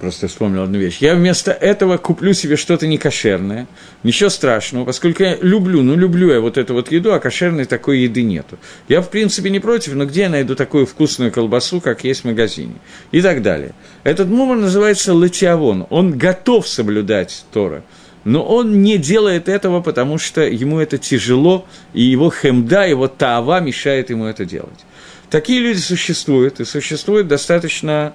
[0.02, 0.98] просто вспомнил одну вещь.
[0.98, 3.68] Я вместо этого куплю себе что-то некошерное.
[4.02, 8.00] Ничего страшного, поскольку я люблю, ну люблю я вот эту вот еду, а кошерной такой
[8.00, 8.58] еды нету.
[8.88, 12.24] Я, в принципе, не против, но где я найду такую вкусную колбасу, как есть в
[12.24, 12.74] магазине?
[13.12, 13.74] И так далее.
[14.02, 15.86] Этот мумор называется латиавон.
[15.88, 17.84] Он готов соблюдать Тора
[18.24, 23.58] но он не делает этого, потому что ему это тяжело, и его хемда, его таава
[23.58, 24.78] мешает ему это делать.
[25.28, 28.12] Такие люди существуют, и существуют достаточно,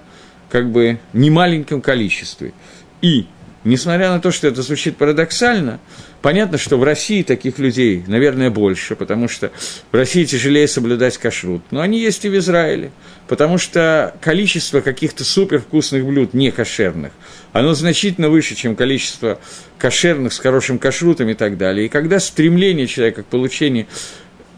[0.49, 2.53] как бы, немаленьком количестве.
[3.01, 3.27] И
[3.67, 5.81] Несмотря на то, что это звучит парадоксально,
[6.21, 9.51] понятно, что в России таких людей, наверное, больше, потому что
[9.91, 11.61] в России тяжелее соблюдать кашрут.
[11.69, 12.91] Но они есть и в Израиле,
[13.27, 17.11] потому что количество каких-то супервкусных блюд не кошерных,
[17.51, 19.37] оно значительно выше, чем количество
[19.77, 21.87] кошерных с хорошим кашрутом и так далее.
[21.87, 23.87] И когда стремление человека к получению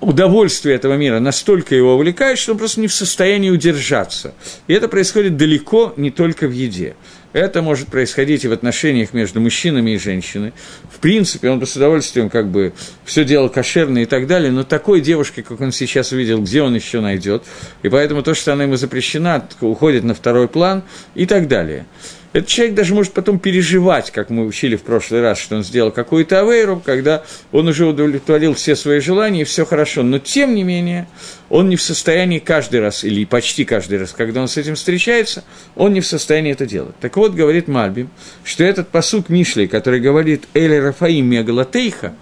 [0.01, 4.33] удовольствие этого мира настолько его увлекает, что он просто не в состоянии удержаться.
[4.67, 6.95] И это происходит далеко не только в еде.
[7.31, 10.53] Это может происходить и в отношениях между мужчинами и женщинами.
[10.91, 12.73] В принципе, он бы с удовольствием как бы
[13.05, 16.73] все делал кошерно и так далее, но такой девушки, как он сейчас увидел, где он
[16.73, 17.43] еще найдет.
[17.83, 20.81] И поэтому то, что она ему запрещена, уходит на второй план
[21.13, 21.85] и так далее.
[22.31, 25.91] Этот человек даже может потом переживать, как мы учили в прошлый раз, что он сделал
[25.91, 30.03] какую-то авейру, когда он уже удовлетворил все свои желания, и все хорошо.
[30.03, 31.07] Но, тем не менее,
[31.49, 35.43] он не в состоянии каждый раз, или почти каждый раз, когда он с этим встречается,
[35.75, 36.95] он не в состоянии это делать.
[37.01, 38.11] Так вот, говорит Мальбим,
[38.43, 42.13] что этот посук Мишли, который говорит «Эли Рафаим Мегалатейха»,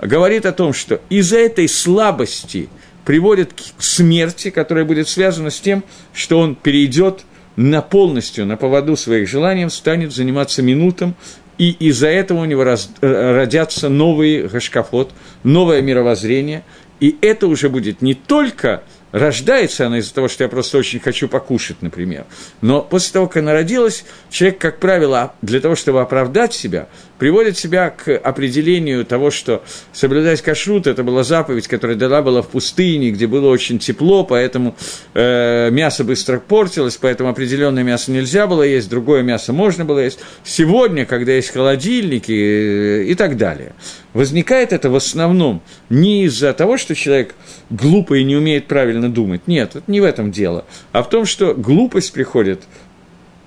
[0.00, 2.68] говорит о том, что из-за этой слабости
[3.04, 7.22] приводит к смерти, которая будет связана с тем, что он перейдет–
[7.56, 11.14] на полностью, на поводу своих желаний, станет заниматься минутом,
[11.58, 16.64] и из-за этого у него раз, э, родятся новые гашкафот, новое мировоззрение,
[17.00, 18.82] и это уже будет не только
[19.16, 22.26] Рождается она из-за того, что я просто очень хочу покушать, например.
[22.60, 26.86] Но после того, как она родилась, человек, как правило, для того, чтобы оправдать себя,
[27.18, 32.48] приводит себя к определению того, что соблюдать кашрут– это была заповедь, которая дала была в
[32.48, 34.76] пустыне, где было очень тепло, поэтому
[35.14, 40.18] э, мясо быстро портилось, поэтому определенное мясо нельзя было есть, другое мясо можно было есть.
[40.44, 43.72] Сегодня, когда есть холодильники э, и так далее–
[44.16, 47.34] Возникает это в основном не из-за того, что человек
[47.68, 49.42] глупый и не умеет правильно думать.
[49.46, 50.64] Нет, это не в этом дело.
[50.92, 52.62] А в том, что глупость приходит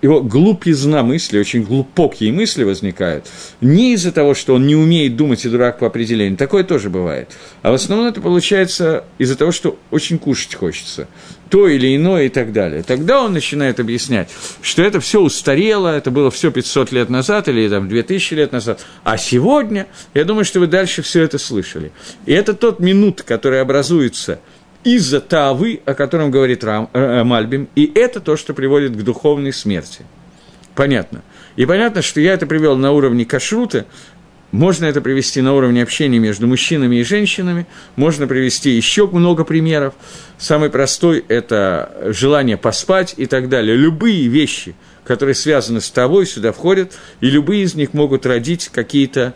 [0.04, 3.26] его глупизна мысли, очень глубокие мысли возникают,
[3.62, 7.32] не из-за того, что он не умеет думать и дурак по определению, такое тоже бывает,
[7.64, 11.08] а в основном это получается из-за того, что очень кушать хочется,
[11.50, 12.84] то или иное и так далее.
[12.84, 14.30] Тогда он начинает объяснять,
[14.62, 18.86] что это все устарело, это было все 500 лет назад или там 2000 лет назад,
[19.04, 21.92] а сегодня, я думаю, что вы дальше все это слышали.
[22.26, 24.40] И это тот минут, который образуется–
[24.84, 29.04] из-за тавы, о котором говорит Рам, э, э, Мальбим, и это то, что приводит к
[29.04, 30.06] духовной смерти.
[30.76, 31.22] Понятно.
[31.58, 33.86] И понятно, что я это привел на уровне кашрута,
[34.52, 39.94] можно это привести на уровне общения между мужчинами и женщинами, можно привести еще много примеров.
[40.38, 43.76] Самый простой– это желание поспать и так далее.
[43.76, 49.34] Любые вещи, которые связаны с тобой, сюда входят, и любые из них могут родить какие-то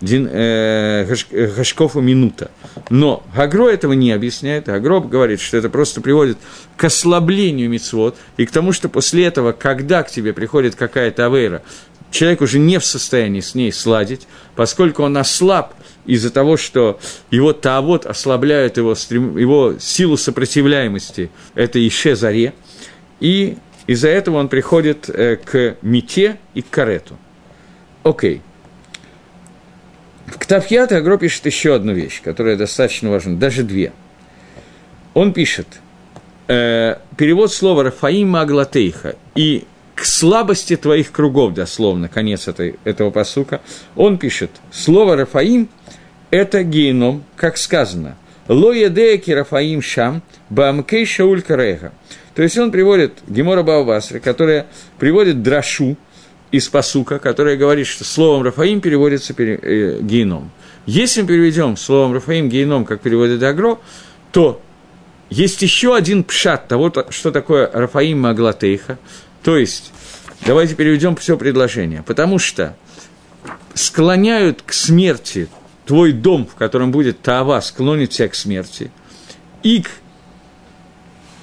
[0.00, 2.50] дин, э, гаш, Гашкофу минута.
[2.90, 4.66] Но Гагро этого не объясняет.
[4.66, 6.38] Гагро говорит, что это просто приводит
[6.76, 11.62] к ослаблению мицвод и к тому, что после этого, когда к тебе приходит какая-то авейра,
[12.10, 15.74] человек уже не в состоянии с ней сладить, поскольку он ослаб
[16.06, 16.98] из-за того, что
[17.30, 22.54] его таавод ослабляют его, его силу сопротивляемости, это Ише Заре,
[23.20, 27.16] и из-за этого он приходит э, к мете и к карету.
[28.02, 28.42] Окей.
[30.26, 33.92] В Ктафьят Агро пишет еще одну вещь, которая достаточно важна, даже две.
[35.14, 35.66] Он пишет,
[36.48, 39.64] э, перевод слова «Рафаим Аглатейха» и
[39.98, 43.60] к слабости твоих кругов, дословно, конец этой, этого посука,
[43.96, 45.68] он пишет, слово «Рафаим»–
[46.30, 51.92] это геном, как сказано, «Ло едеки Рафаим шам, баамкей шауль карега».
[52.36, 54.66] То есть он приводит Гемора Баубасра, которая
[55.00, 55.96] приводит драшу
[56.52, 60.52] из посука, которая говорит, что словом Рафаим переводится пере, э, геном.
[60.86, 63.78] Если мы переведем словом Рафаим геном, как переводит Агро,
[64.30, 64.62] то
[65.28, 68.98] есть еще один пшат того, что такое Рафаим Маглатейха,
[69.42, 69.92] то есть,
[70.46, 72.02] давайте переведем все предложение.
[72.02, 72.76] Потому что
[73.74, 75.48] склоняют к смерти
[75.86, 78.90] твой дом, в котором будет Таава, склонит тебя к смерти,
[79.62, 79.90] и к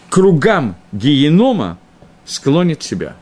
[0.09, 1.77] кругам генома
[2.25, 3.15] склонит себя.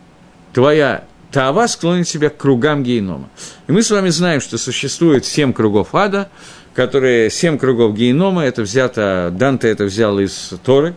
[0.53, 3.29] Твоя Таава склонит себя к кругам генома.
[3.67, 6.29] И мы с вами знаем, что существует семь кругов ада,
[6.73, 10.95] которые семь кругов генома, это взято, Данте это взял из Торы,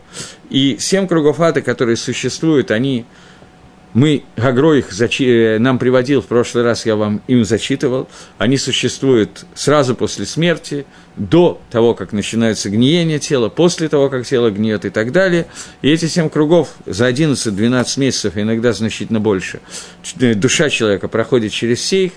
[0.51, 3.07] и семь кругов ада, которые существуют, они
[3.97, 5.27] мы, Гагро их зачи...
[5.27, 10.85] Э, нам приводил, в прошлый раз я вам им зачитывал, они существуют сразу после смерти,
[11.17, 15.47] до того, как начинается гниение тела, после того, как тело гниет и так далее.
[15.81, 19.61] И эти семь кругов за 11-12 месяцев, иногда значительно больше,
[20.21, 22.13] э, душа человека проходит через все их,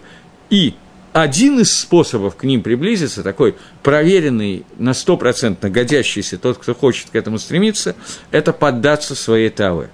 [0.50, 0.74] и
[1.14, 7.16] один из способов к ним приблизиться, такой проверенный, на 100% годящийся, тот, кто хочет к
[7.16, 7.96] этому стремиться,
[8.32, 9.90] это поддаться своей тавы.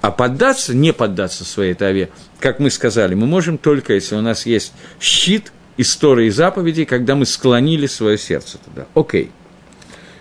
[0.00, 4.46] А поддаться, не поддаться своей таве, как мы сказали, мы можем только, если у нас
[4.46, 8.86] есть щит истории заповедей, когда мы склонили свое сердце туда.
[8.94, 9.30] Окей.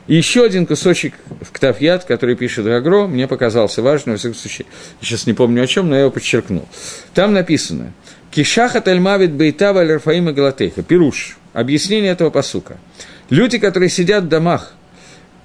[0.07, 4.65] И еще один кусочек в Ктафьят, который пишет Гагро, мне показался важным, во всяком случае,
[5.01, 6.67] сейчас не помню о чем, но я его подчеркнул.
[7.13, 7.91] Там написано
[8.31, 12.77] «Кишаха тальмавит бейтава лерфаима галатейха» Пируш, объяснение этого посука.
[13.29, 14.73] Люди, которые сидят в домах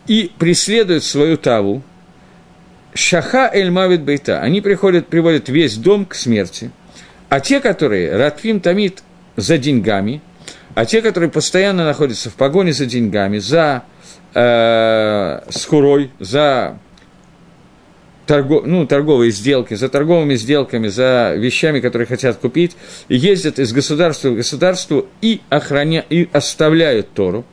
[0.07, 1.83] и преследуют свою таву,
[2.95, 4.41] Шаха эль мавит бейта.
[4.41, 6.71] Они приходят, приводят весь дом к смерти.
[7.29, 9.03] А те, которые Ратфим томит
[9.37, 10.21] за деньгами,
[10.75, 13.85] а те, которые постоянно находятся в погоне за деньгами, за
[14.35, 16.79] э, скурой, за
[18.27, 22.77] торгов, ну, торговые сделки, за торговыми сделками, за вещами, которые хотят купить,
[23.09, 27.47] ездят из государства в государство и, охраня, и оставляют Тору.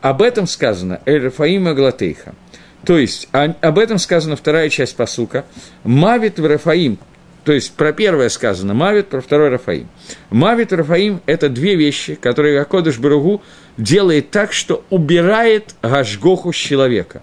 [0.00, 2.34] Об этом сказано Эль Рафаима Глатейха–
[2.86, 5.44] то есть, об этом сказана вторая часть посука.
[5.82, 6.98] Мавит в Рафаим,
[7.44, 9.88] то есть про первое сказано Мавит, про второе Рафаим.
[10.30, 13.42] Мавит и Рафаим– это две вещи, которые Акодыш Баругу
[13.76, 17.22] делает так, что убирает Гашгоху с человека.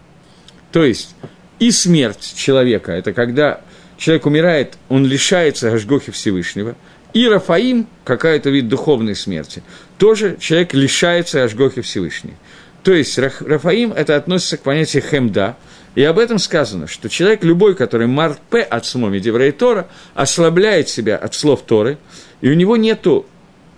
[0.74, 1.16] То есть,
[1.60, 3.62] и смерть человека– это когда
[3.98, 6.76] человек умирает, он лишается Гашгохи Всевышнего.
[7.14, 9.64] И Рафаим– какая-то вид духовной смерти.
[9.98, 12.36] Тоже человек лишается Гашгохи Всевышнего.
[12.84, 15.56] То есть Рафаим это относится к понятию хемда,
[15.96, 21.16] и об этом сказано, что человек любой, который марпе от смоми Деврей Тора, ослабляет себя
[21.16, 21.98] от слов Торы,
[22.42, 23.26] и у него нету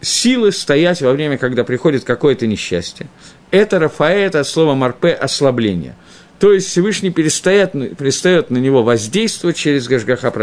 [0.02, 3.08] силы стоять во время, когда приходит какое-то несчастье.
[3.52, 5.96] Это Рафаэ, это от слова марпе– ослабление.
[6.40, 10.34] То есть Всевышний перестает, перестает на него воздействовать через Гашгаха.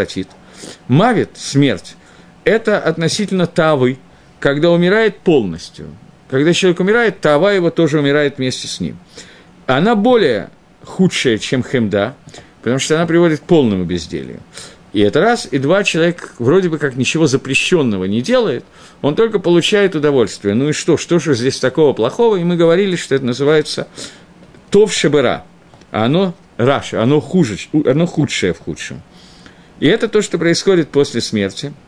[0.89, 1.97] Мавит, смерть,
[2.45, 3.99] это относительно Тавы,
[4.41, 5.89] когда умирает полностью.
[6.33, 8.97] Когда человек умирает, Тава его тоже умирает вместе с ним.
[9.67, 10.49] Она более
[10.83, 12.15] худшая, чем хемда,
[12.63, 14.41] потому что она приводит к полному безделию.
[14.95, 18.65] И это раз, и два, человек вроде бы как ничего запрещенного не делает,
[19.03, 20.55] он только получает удовольствие.
[20.55, 22.37] Ну и что, что же здесь такого плохого?
[22.37, 23.87] И мы говорили, что это называется
[24.71, 25.45] тов шебера,
[25.91, 29.03] а оно раша, оно хуже, оно худшее в худшем.
[29.81, 31.75] И это то, что происходит после смерти–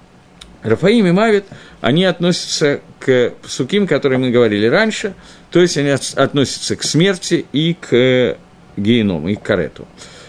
[0.65, 1.45] Рафаим и Мавит,
[1.81, 5.15] они относятся к суким, которые мы говорили раньше,
[5.51, 8.39] то есть они относятся к смерти и к
[8.77, 9.87] геному, и к карету.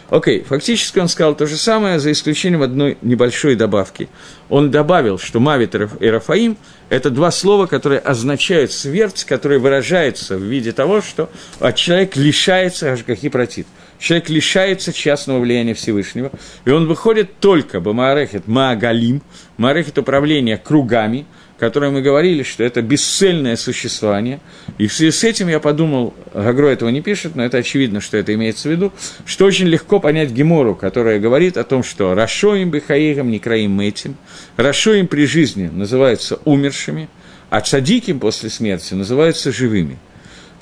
[0.09, 4.07] Окей, фактически он сказал то же самое, за исключением одной небольшой добавки.
[4.49, 6.57] Он добавил, что Мавит и Рафаим–
[6.89, 11.31] это два слова, которые означают смерть, которая выражается в виде того, что
[11.73, 13.65] человек лишается Ашгахи Протит.
[13.99, 16.31] Человек лишается частного влияния Всевышнего,
[16.65, 19.21] и он выходит только Бамаарехет Маагалим,
[19.57, 21.25] Маарехет управления кругами,
[21.57, 24.39] которое мы говорили, что это бесцельное существование.
[24.77, 28.17] И в связи с этим я подумал, Гагро этого не пишет, но это очевидно, что
[28.17, 28.91] это имеется в виду,
[29.25, 34.17] что очень легко понять Гемору, которая говорит о том, что «Рашоим не краим этим»,
[34.57, 37.07] «Рашоим при жизни» называются умершими,
[37.49, 39.97] а «Цадиким» после смерти называются живыми–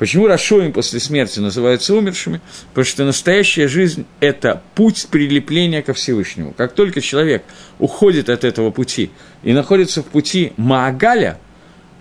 [0.03, 2.41] Почему Рашоим после смерти называются умершими?
[2.71, 6.51] Потому что настоящая жизнь– это путь прилепления ко Всевышнему.
[6.51, 7.45] Как только человек
[7.79, 9.11] уходит от этого пути
[9.43, 11.39] и находится в пути Маагаля,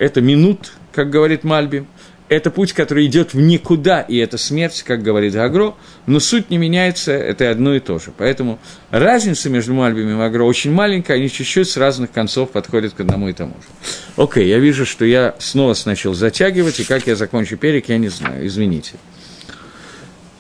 [0.01, 1.87] это минут, как говорит Мальбим,
[2.29, 5.75] это путь, который идет в никуда, и это смерть, как говорит Гагро,
[6.07, 8.13] но суть не меняется, это одно и то же.
[8.19, 8.59] Поэтому
[8.91, 13.29] разница между Мальбим и Гагро очень маленькая, они чуть-чуть с разных концов подходят к одному
[13.29, 13.69] и тому же.
[14.17, 18.09] Окей, я вижу, что я снова начал затягивать, и как я закончу перек, я не
[18.09, 18.95] знаю, извините.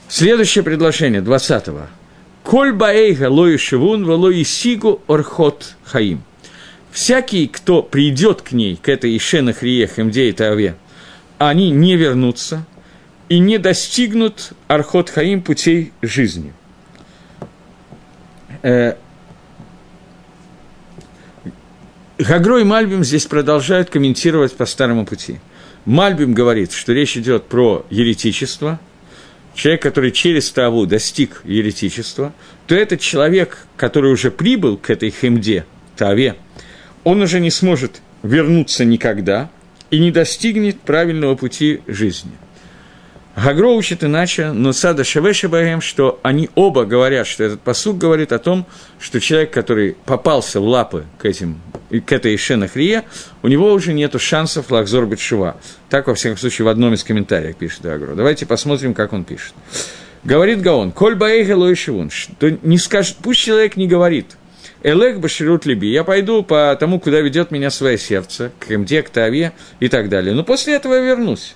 [0.09, 1.87] Следующее предложение, 20-го.
[2.43, 4.05] «Коль баэйга лои шивун,
[4.45, 6.23] сигу орхот хаим».
[6.91, 10.77] Всякий, кто придет к ней, к этой Ишена Хрие Хемде и Таве,
[11.39, 12.67] они не вернутся
[13.31, 16.53] и не достигнут Архот Хаим путей жизни.
[18.63, 18.97] Э,
[22.23, 25.41] Гагро и Мальбим здесь продолжают комментировать по старому пути.
[25.85, 28.81] Мальбим говорит, что речь идет про еретичество,
[29.55, 32.33] человек, который через Таву достиг еретичества,
[32.67, 35.65] то этот человек, который уже прибыл к этой хемде,
[35.97, 36.37] Таве,
[37.05, 39.51] он уже не сможет вернуться никогда–
[39.93, 42.33] и не достигнет правильного пути жизни.
[43.35, 48.33] Гагро учит иначе, но Сада Шавеша Багем, что они оба говорят, что этот посуд говорит
[48.33, 48.67] о том,
[49.01, 51.61] что человек, который попался в лапы к, этим,
[51.91, 53.05] к этой Шенахрие,
[53.43, 55.57] у него уже нет шансов лахзор Бетшува.
[55.89, 58.15] Так, во всяком случае, в одном из комментариев пишет Гагро.
[58.15, 59.55] Давайте посмотрим, как он пишет.
[60.25, 64.27] Говорит Гаон, «Коль баэйга лоишевун», что не скажет, пусть человек не говорит–
[64.85, 69.11] Элег Баширут Либи, я пойду по тому, куда ведет меня свое сердце, к Эмде, к
[69.11, 70.35] Таве и так далее.
[70.35, 71.55] Но после этого я вернусь.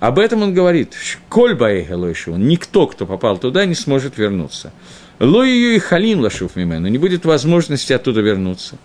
[0.00, 0.94] Об этом он говорит.
[1.28, 4.72] Коль Баэгалойши, никто, кто попал туда, не сможет вернуться.
[5.20, 8.78] Лою и Халин Лашуф Мимену, не будет возможности оттуда вернуться.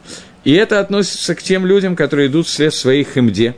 [0.44, 3.56] И это относится к тем людям, которые идут вслед своих хемде,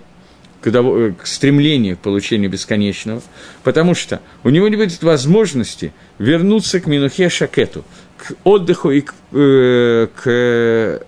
[0.62, 3.22] к, к стремлению к получению бесконечного,
[3.64, 7.84] потому что у него не будет возможности вернуться к Минухе Шакету,
[8.18, 11.02] к отдыху и к, э, к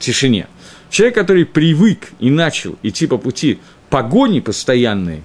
[0.00, 0.48] тишине.
[0.90, 3.60] Человек, который привык и начал идти по пути
[3.90, 5.22] погони постоянной,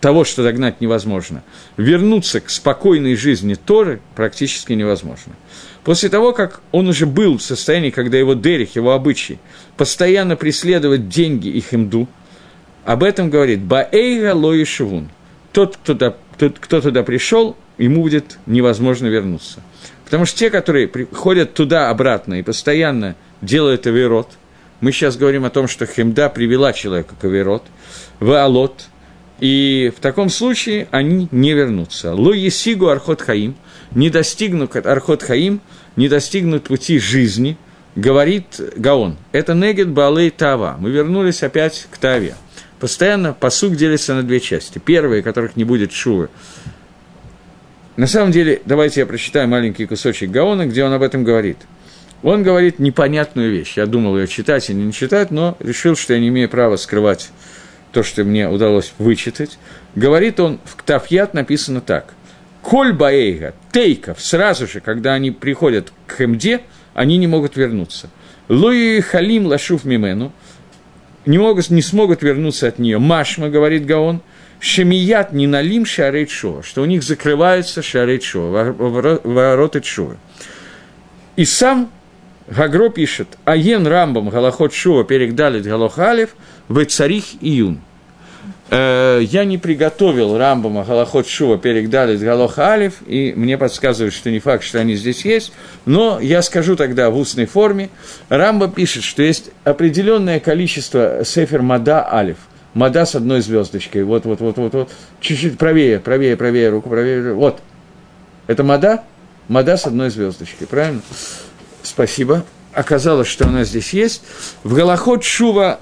[0.00, 1.42] того, что догнать невозможно,
[1.78, 5.32] вернуться к спокойной жизни Торы практически невозможно.
[5.82, 9.38] После того, как он уже был в состоянии, когда его дерих, его обычай,
[9.78, 12.06] постоянно преследовать деньги и химду,
[12.84, 15.08] об этом говорит Баэйга Лоишевун.
[15.52, 19.62] Тот, кто туда, тот, кто туда пришел, ему будет невозможно вернуться.
[20.04, 24.32] Потому что те, которые приходят туда-обратно и постоянно делают авирот,
[24.84, 27.62] мы сейчас говорим о том, что хемда привела человека к авирот,
[28.20, 28.88] в алот,
[29.40, 32.12] и в таком случае они не вернутся.
[32.12, 33.56] Ло есигу архот хаим,
[33.92, 35.62] не достигнут архот хаим,
[35.96, 37.56] не достигнут пути жизни,
[37.96, 39.16] говорит Гаон.
[39.32, 40.76] Это негет балей тава.
[40.78, 42.34] Мы вернулись опять к таве.
[42.78, 44.78] Постоянно посук делится на две части.
[44.78, 46.28] Первые, которых не будет шувы,
[47.96, 51.56] на самом деле, давайте я прочитаю маленький кусочек Гаона, где он об этом говорит.
[52.24, 53.76] Он говорит непонятную вещь.
[53.76, 57.30] Я думал ее читать или не читать, но решил, что я не имею права скрывать
[57.92, 59.58] то, что мне удалось вычитать.
[59.94, 62.14] Говорит он, в Ктафьят написано так.
[62.62, 66.62] Коль баэйга, тейков, сразу же, когда они приходят к Хемде,
[66.94, 68.10] они не могут вернуться.
[68.48, 70.32] Луи халим лашуф мимену,
[71.26, 72.98] не, могут, не смогут вернуться от нее.
[72.98, 74.20] Машма, говорит Гаон–
[74.64, 80.16] Шемият не налим шарейт шоа, что у них закрываются шарейт шоа, вороты шоа.
[81.36, 81.90] И сам
[82.48, 86.30] Гагро пишет, Аен Рамбам Галахот Шуа перегдалит Галохалев
[86.68, 87.80] в царих июн.
[88.70, 94.64] Э, я не приготовил Рамбама Галахот Шува перегдалит Галохалев, и мне подсказывают, что не факт,
[94.64, 95.52] что они здесь есть,
[95.86, 97.90] но я скажу тогда в устной форме.
[98.28, 102.38] Рамба пишет, что есть определенное количество Сефер Мада Алиф–
[102.74, 104.02] Мада с одной звездочкой.
[104.02, 104.92] Вот, вот, вот, вот, вот.
[105.20, 107.32] Чуть-чуть правее, правее, правее, руку правее.
[107.32, 107.60] Вот.
[108.48, 109.04] Это Мада?
[109.46, 111.00] Мада с одной звездочкой, правильно?
[111.84, 112.44] Спасибо.
[112.72, 114.22] Оказалось, что она здесь есть.
[114.64, 115.80] В Галахот Шува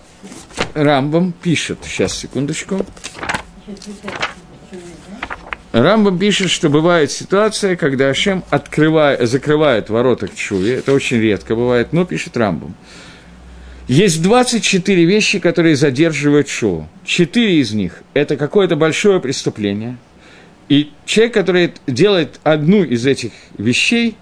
[0.74, 2.84] Рамбам пишет, сейчас, секундочку.
[5.72, 10.74] Рамбам пишет, что бывает ситуация, когда Ашем открывает, закрывает ворота к Чуве.
[10.74, 12.74] Это очень редко бывает, но пишет Рамбам.
[13.88, 16.88] Есть 24 вещи, которые задерживают шоу.
[17.04, 19.96] Четыре из них– это какое-то большое преступление.
[20.68, 24.16] И человек, который делает одну из этих вещей,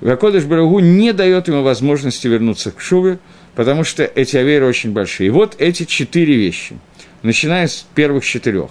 [0.00, 3.18] Вакодыш Барагу не дает ему возможности вернуться к Шуве,
[3.54, 5.28] потому что эти аверы очень большие.
[5.28, 6.76] И вот эти четыре вещи,
[7.22, 8.70] начиная с первых четырех.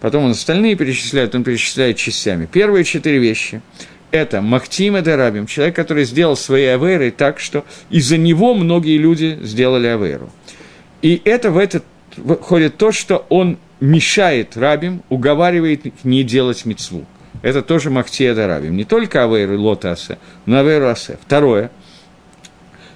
[0.00, 2.46] Потом он остальные перечисляет, он перечисляет частями.
[2.46, 3.62] Первые четыре вещи–
[4.10, 9.38] это Махтим и Дарабим, человек, который сделал свои аверы так, что из-за него многие люди
[9.42, 10.30] сделали аверу.
[11.02, 11.84] И это в этот
[12.16, 17.06] входит то, что он мешает рабим, уговаривает их не делать мецву.
[17.42, 18.76] Это тоже Махтия Дарабим.
[18.76, 21.18] Не только Авейру Лотасе, но Авейру Асе.
[21.24, 21.70] Второе.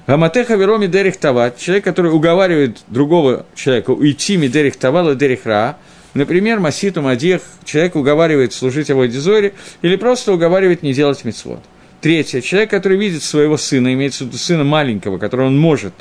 [0.07, 5.77] Гаматеха Вероми Дерих Тават, человек, который уговаривает другого человека уйти Мидерих Тавала Дерих Ра,
[6.15, 11.61] например, Маситу Мадех, человек уговаривает служить его Дизоре, или просто уговаривает не делать мецвод.
[12.01, 12.41] Третье.
[12.41, 15.95] Человек, который видит своего сына, имеется в виду сына маленького, которого он может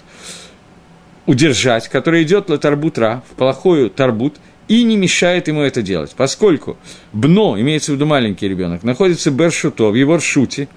[1.28, 4.38] удержать, который идет на тарбутра, в плохую тарбут,
[4.72, 6.78] и не мешает ему это делать, поскольку
[7.12, 10.70] Бно, имеется в виду маленький ребенок, находится Бершуто, в его ршуте,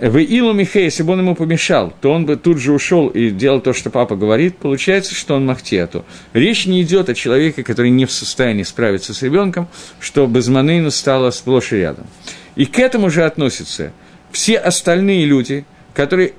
[0.00, 3.30] в Илу Михе, если бы он ему помешал, то он бы тут же ушел и
[3.30, 6.04] делал то, что папа говорит, получается, что он махтету.
[6.32, 9.68] Речь не идет о человеке, который не в состоянии справиться с ребенком,
[10.00, 12.08] что Безманейну стало сплошь и рядом.
[12.56, 13.92] И к этому же относятся
[14.32, 15.64] все остальные люди,
[15.94, 16.32] которые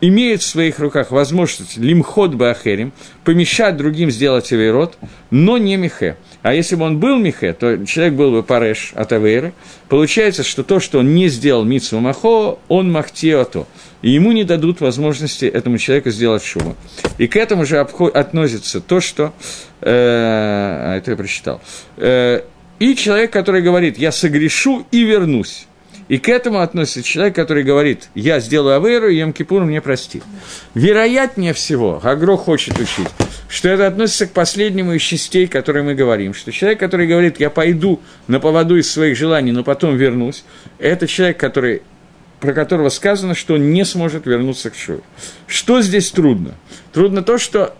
[0.00, 2.92] имеют в своих руках возможность лимхот баахерим,
[3.24, 4.98] помешать другим сделать авейрот,
[5.30, 6.16] но не михе.
[6.42, 9.52] А если бы он был михе, то человек был бы пареш от авейры.
[9.88, 13.66] Получается, что то, что он не сделал митсу махо, он махтиото.
[14.02, 16.76] И ему не дадут возможности этому человеку сделать шума.
[17.18, 19.32] И к этому же относится то, что...
[19.80, 21.60] Э, а это я прочитал.
[21.96, 22.42] Э,
[22.78, 25.66] и человек, который говорит, я согрешу и вернусь.
[26.08, 30.22] И к этому относится человек, который говорит, я сделаю Аверу, и Йом-Кипур мне простит.
[30.74, 33.08] Вероятнее всего, Агро хочет учить,
[33.48, 37.50] что это относится к последнему из частей, которые мы говорим, что человек, который говорит, я
[37.50, 40.44] пойду на поводу из своих желаний, но потом вернусь,
[40.78, 41.82] это человек, который
[42.38, 45.00] про которого сказано, что он не сможет вернуться к Шуре.
[45.46, 46.54] Что здесь трудно?
[46.92, 47.74] Трудно то, что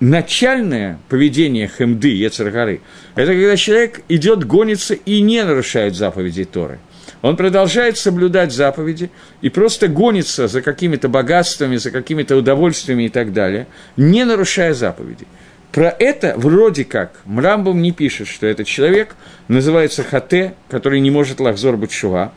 [0.00, 2.80] начальное поведение Хемды, Ецаргары,
[3.14, 6.78] это когда человек идет, гонится и не нарушает заповедей Торы.
[7.22, 9.10] Он продолжает соблюдать заповеди
[9.40, 15.26] и просто гонится за какими-то богатствами, за какими-то удовольствиями и так далее, не нарушая заповедей.
[15.72, 19.14] Про это вроде как Мрамбом не пишет, что этот человек
[19.48, 22.32] называется Хате, который не может лахзор Бутшува,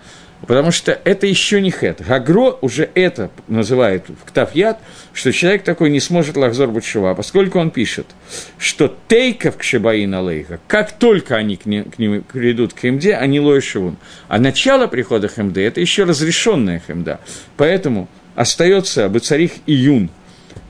[0.48, 2.02] Потому что это еще не хет.
[2.06, 4.80] Гагро уже это называет в Ктафьят,
[5.14, 8.08] что человек такой не сможет лахзор бутшува, поскольку он пишет,
[8.58, 13.16] что тейков к Шибаин Алейха, как только они к, не, к ним придут к Хемде,
[13.16, 13.98] они лой шивун.
[14.28, 17.20] А начало прихода Хемде– это еще разрешенная Хемда.
[17.58, 20.10] Поэтому остается Бацарих Июн,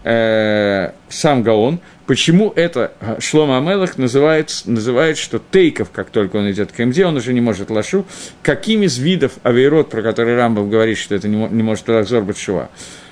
[0.04, 1.80] э, сам Гаон,
[2.10, 7.18] Почему это Шлома Амелах называет, называет, что тейков, как только он идет к МД, он
[7.18, 8.04] уже не может лашу,
[8.41, 12.72] каким из видов авейрот, про который Рамбов говорит, что это не, не может Лахзор Батшува.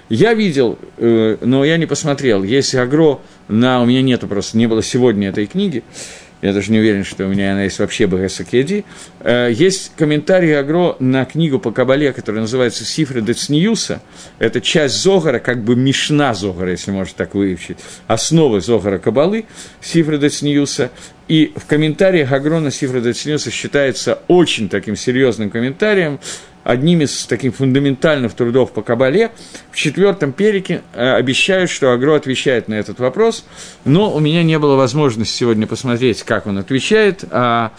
[0.09, 3.83] Я видел, э, но я не посмотрел, есть агро на...
[3.83, 5.83] У меня нету просто, не было сегодня этой книги,
[6.41, 8.85] я даже не уверен, что у меня она есть вообще БГС Кеди,
[9.19, 14.01] э, есть комментарий Агро на книгу по Кабале, которая называется «Сифры Децниюса».
[14.39, 17.77] Это часть Зогара, как бы мишна Зогара, если можно так выучить,
[18.07, 19.45] основы Зогара Кабалы,
[19.81, 20.91] Сифры Децниюса.
[21.27, 26.19] И в комментариях Агро на Сифры Децниюса считается очень таким серьезным комментарием,
[26.68, 29.32] одним из таких фундаментальных трудов по Кабале.
[29.72, 33.45] В четвертом перике э, обещают, что Агро отвечает на этот вопрос,
[33.86, 37.72] но у меня не было возможности сегодня посмотреть, как он отвечает, а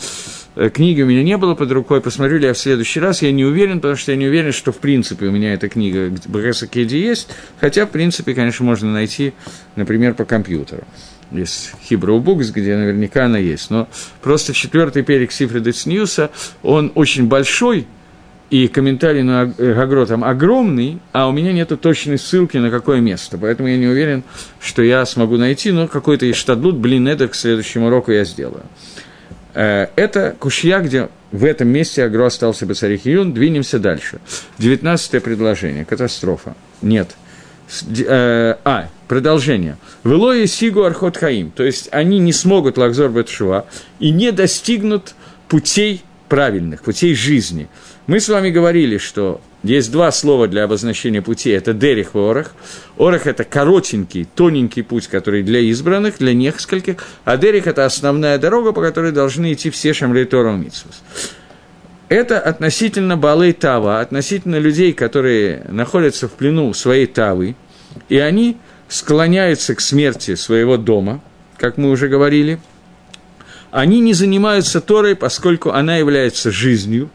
[0.57, 3.31] э, книги у меня не было под рукой, посмотрю ли я в следующий раз, я
[3.31, 6.67] не уверен, потому что я не уверен, что в принципе у меня эта книга Бреса
[6.67, 7.29] Кеди есть,
[7.61, 9.35] хотя в принципе, конечно, можно найти,
[9.77, 10.85] например, по компьютеру.
[11.31, 13.69] Есть Hebrew Books, где наверняка она есть.
[13.69, 13.87] Но
[14.23, 16.31] просто четвертый перек Сифрида Ньюса,
[16.63, 17.87] он очень большой,
[18.51, 23.39] и комментарий на Гагро там огромный, а у меня нету точной ссылки на какое место,
[23.39, 24.23] поэтому я не уверен,
[24.61, 28.65] что я смогу найти, но какой-то иштадлут, блин, это к следующему уроку я сделаю.
[29.55, 33.33] Э, это Кушья, где в этом месте Агро остался бы царь Юн.
[33.33, 34.21] Двинемся дальше.
[34.57, 35.85] Девятнадцатое предложение.
[35.85, 36.55] Катастрофа.
[36.81, 37.17] Нет.
[38.07, 39.77] Э, а, продолжение.
[40.05, 41.51] Велои Сигу Архот Хаим.
[41.51, 43.67] То есть они не смогут Лакзор Бетшуа
[43.99, 45.15] и не достигнут
[45.49, 47.69] путей правильных, путей жизни.
[48.09, 51.51] Мы с вами говорили, что есть два слова для обозначения пути.
[51.51, 52.55] Это дерих и орах.
[52.97, 56.97] Орах– это коротенький, тоненький путь, который для избранных, для нескольких.
[57.27, 61.03] А дерих– это основная дорога, по которой должны идти все шамрей Тору Митсус.
[62.09, 67.57] Это относительно Балей Тава, относительно людей, которые находятся в плену своей Тавы,
[68.09, 68.57] и они
[68.89, 71.21] склоняются к смерти своего дома,
[71.59, 72.59] как мы уже говорили–
[73.71, 77.11] они не занимаются Торой, поскольку она является жизнью,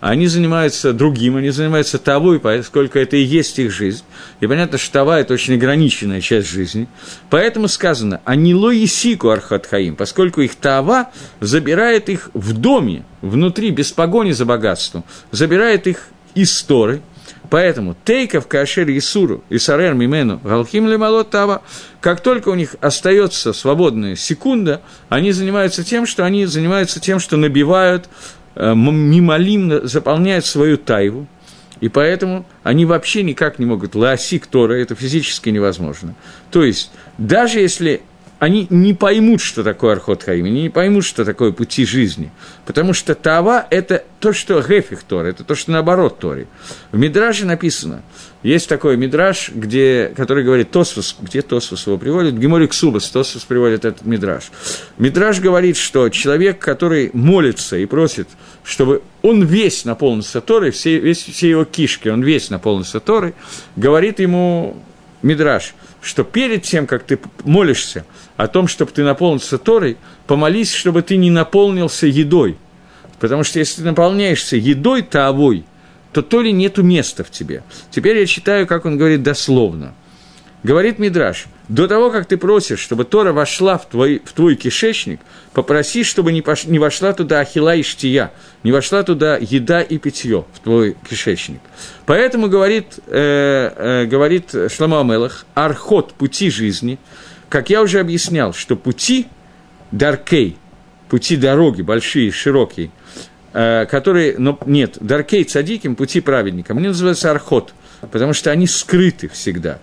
[0.00, 4.04] они занимаются другим, они занимаются тавой, поскольку это и есть их жизнь.
[4.40, 6.88] И понятно, что тава– это очень ограниченная часть жизни.
[7.30, 14.32] Поэтому сказано «анило есику архатхаим», поскольку их тава забирает их в доме, внутри, без погони
[14.32, 17.00] за богатством, забирает их из Торы–
[17.50, 21.62] Поэтому тейков кашер Исуру и сарер мимену галхим лемалот тава,
[22.00, 27.36] как только у них остается свободная секунда, они занимаются тем, что они занимаются тем, что
[27.36, 28.08] набивают,
[28.58, 31.26] мимолимно заполняют свою тайву,
[31.80, 36.14] и поэтому они вообще никак не могут лаосик Тора, это физически невозможно.
[36.50, 38.02] То есть, даже если
[38.38, 42.30] они не поймут, что такое Архот Хаим, они не поймут, что такое пути жизни.
[42.66, 46.46] Потому что Тава– это то, что Гефих Тор, это то, что наоборот Тори.
[46.92, 48.02] В Мидраже написано,
[48.44, 53.84] есть такой Мидраж, где, который говорит Тосфус, где Тосфус его приводит, Геморик Субас, Тосфус приводит
[53.84, 54.52] этот Мидраж.
[54.98, 58.28] Мидраж говорит, что человек, который молится и просит,
[58.62, 63.34] чтобы он весь наполнился Торой, все, весь, все его кишки, он весь наполнился Торой,
[63.74, 64.76] говорит ему
[65.22, 68.04] Мидраж, что перед тем, как ты молишься,
[68.38, 72.56] о том, чтобы ты наполнился Торой, помолись, чтобы ты не наполнился едой.
[73.18, 75.64] Потому что если ты наполняешься едой таовой,
[76.12, 77.64] то то ли нету места в тебе.
[77.90, 79.92] Теперь я читаю, как он говорит дословно.
[80.62, 85.20] Говорит Мидраш, до того, как ты просишь, чтобы Тора вошла в твой, в твой кишечник,
[85.52, 88.30] попроси, чтобы не, пош, не вошла туда ахила и штия,
[88.62, 91.60] не вошла туда еда и питье в твой кишечник.
[92.06, 97.00] Поэтому говорит, э, э, говорит Шламу Амелах, архот пути жизни–
[97.48, 99.26] как я уже объяснял, что пути
[99.90, 100.56] Даркей,
[101.08, 102.90] пути дороги большие, широкие,
[103.52, 107.72] э, которые, но нет, Даркей Цадиким, пути праведника, мне называется Архот,
[108.10, 109.78] потому что они скрыты всегда.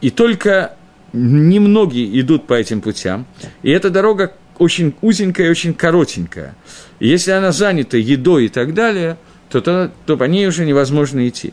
[0.00, 0.76] И только
[1.12, 3.26] немногие идут по этим путям,
[3.62, 6.54] и эта дорога очень узенькая и очень коротенькая.
[7.00, 9.16] И если она занята едой и так далее,
[9.48, 11.52] то, то, то по ней уже невозможно идти.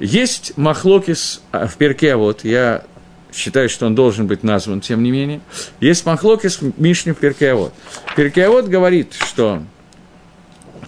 [0.00, 2.82] Есть Махлокис а, в перке, вот я
[3.38, 5.40] считаю, что он должен быть назван, тем не менее.
[5.80, 7.72] Есть Махлокис Мишни Перкеавод.
[8.16, 9.62] Перкеавод говорит, что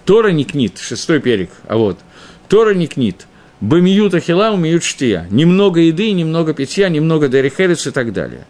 [0.05, 1.99] Тора не книт, шестой перек, а вот,
[2.47, 3.27] Тора не книт,
[3.61, 5.27] Бамиют ахила, умеют штия.
[5.29, 8.45] Немного еды, немного питья, немного дерихерец и так далее.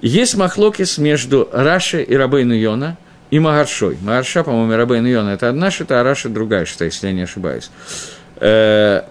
[0.00, 2.96] Есть махлокис между Рашей и Рабейну Йона
[3.30, 3.98] и Магаршой.
[4.00, 7.70] Магарша, по-моему, Рабейну Йона– это одна шита, а Раша– другая шита, если я не ошибаюсь.
[8.36, 9.02] Э,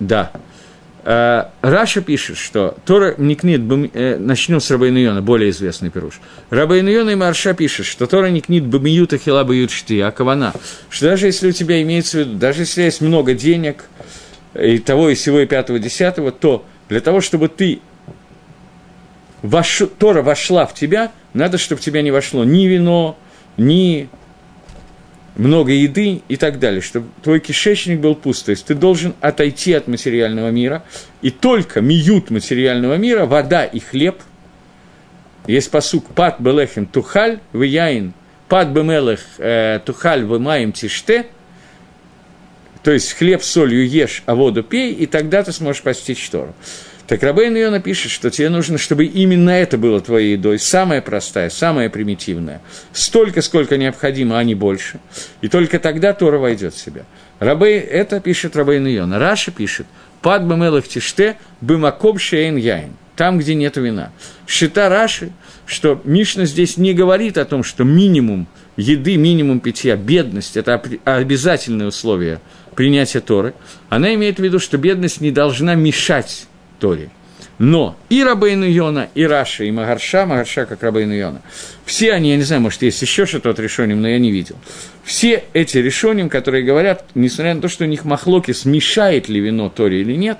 [0.00, 0.32] да.
[1.10, 3.62] Э, Раша пишет, что Тора Никнит,
[3.94, 6.20] э, начнем с Рабейну Йона, более известный пируш.
[6.50, 10.52] Рабейну Йона и Марша пишет, что Тора Никнит Бамиюта Хила Бают Шти, а Кавана,
[10.90, 13.86] что даже если у тебя имеется в виду, даже если есть много денег,
[14.54, 17.80] и того, и всего, и пятого, десятого, то для того, чтобы ты
[19.40, 19.80] вош...
[19.98, 23.16] Тора вошла в тебя, надо, чтобы в тебя не вошло ни вино,
[23.56, 24.10] ни
[25.38, 28.44] много еды и так далее, чтобы твой кишечник был пуст.
[28.46, 30.84] То есть ты должен отойти от материального мира,
[31.22, 34.16] и только миют материального мира, вода и хлеб,
[35.46, 38.12] есть посук «Пат белехем тухаль вяин,
[38.48, 41.26] пат бемелех э, тухаль вымаем тиште»,
[42.82, 46.54] то есть хлеб солью ешь, а воду пей, и тогда ты сможешь постичь Тору.
[47.08, 51.48] Так Рабейн Йона пишет, что тебе нужно, чтобы именно это было твоей едой, самая простая,
[51.48, 52.60] самая примитивная,
[52.92, 55.00] столько, сколько необходимо, а не больше.
[55.40, 57.04] И только тогда Тора войдет в себя.
[57.38, 59.18] Рабей, это пишет Рабейн Йона.
[59.18, 59.86] Раша пишет,
[60.20, 64.12] «Пад бэмэлах тиште бымакоб шейн яин» там, где нет вина.
[64.46, 65.32] Счета Раши,
[65.66, 68.46] что Мишна здесь не говорит о том, что минимум
[68.76, 72.40] еды, минимум питья, бедность– это обязательное условие
[72.76, 73.54] принятия Торы.
[73.88, 76.46] Она имеет в виду, что бедность не должна мешать
[76.78, 77.10] Торе.
[77.58, 81.42] Но и Рабейну Йона, и Раша, и Магарша, Магарша как Рабейну Йона,
[81.84, 84.56] все они, я не знаю, может, есть еще что-то от решением, но я не видел.
[85.02, 89.70] Все эти решения, которые говорят, несмотря на то, что у них махлоки, смешает ли вино
[89.70, 90.38] Торе или нет,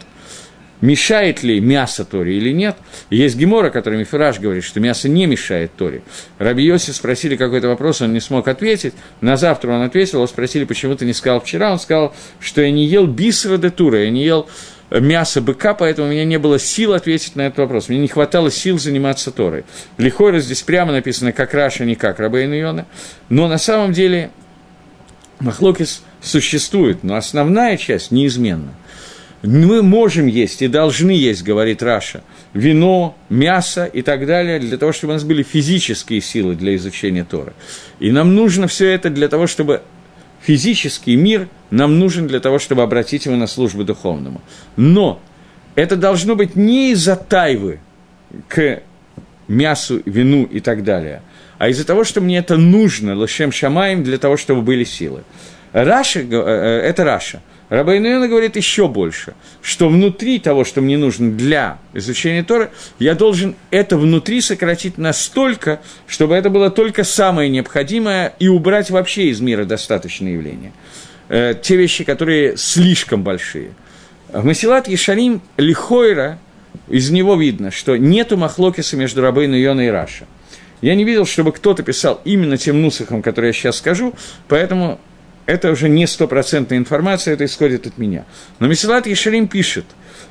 [0.80, 2.76] мешает ли мясо Торе или нет.
[3.11, 6.03] Есть Гемора, который Мифираж говорит, что мясо не мешает Торе.
[6.39, 8.95] Раби Йоси спросили какой-то вопрос, он не смог ответить.
[9.20, 11.72] На завтра он ответил, его спросили, почему ты не сказал вчера.
[11.72, 14.49] Он сказал, что я не ел бисера де тура, я не ел
[14.91, 17.89] мясо быка, поэтому у меня не было сил ответить на этот вопрос.
[17.89, 19.64] Мне не хватало сил заниматься Торой.
[19.97, 22.86] Лихора здесь прямо написано, как Раша, не как Рабейн Йона.
[23.28, 24.30] Но на самом деле
[25.41, 28.74] Махлокис существует, но основная часть неизменна.
[29.43, 32.24] Мы можем есть и должны есть, говорит Раша,
[32.55, 37.24] вино, мясо и так далее, для того, чтобы у нас были физические силы для изучения
[37.24, 37.53] Тора.
[38.01, 39.82] И нам нужно все это для того, чтобы
[40.41, 44.41] физический мир нам нужен для того, чтобы обратить его на службу духовному.
[44.76, 45.20] Но
[45.74, 47.80] это должно быть не из-за тайвы
[48.49, 48.82] к
[49.47, 51.22] мясу, вину и так далее,
[51.59, 55.24] а из-за того, что мне это нужно, лошем шамаем, для того, чтобы были силы.
[55.72, 57.43] Раша, э, э, это Раша.
[57.69, 63.57] Рабайнуэна говорит еще больше, что внутри того, что мне нужно для изучения Торы, я должен
[63.71, 69.64] это внутри сократить настолько, чтобы это было только самое необходимое и убрать вообще из мира
[69.66, 70.73] достаточное явление.
[71.29, 73.73] Э, те вещи, которые слишком большие.
[74.33, 76.39] В Масилат Ешарим Лихойра,
[76.89, 80.27] из него видно, что нету махлокиса между Рабейну и Раша.
[80.81, 84.14] Я не видел, чтобы кто-то писал именно тем нусахом, который я сейчас скажу,
[84.47, 85.01] поэтому
[85.49, 88.26] это уже не стопроцентная информация, это исходит от меня.
[88.59, 89.86] Но Месилат Ешарим пишет,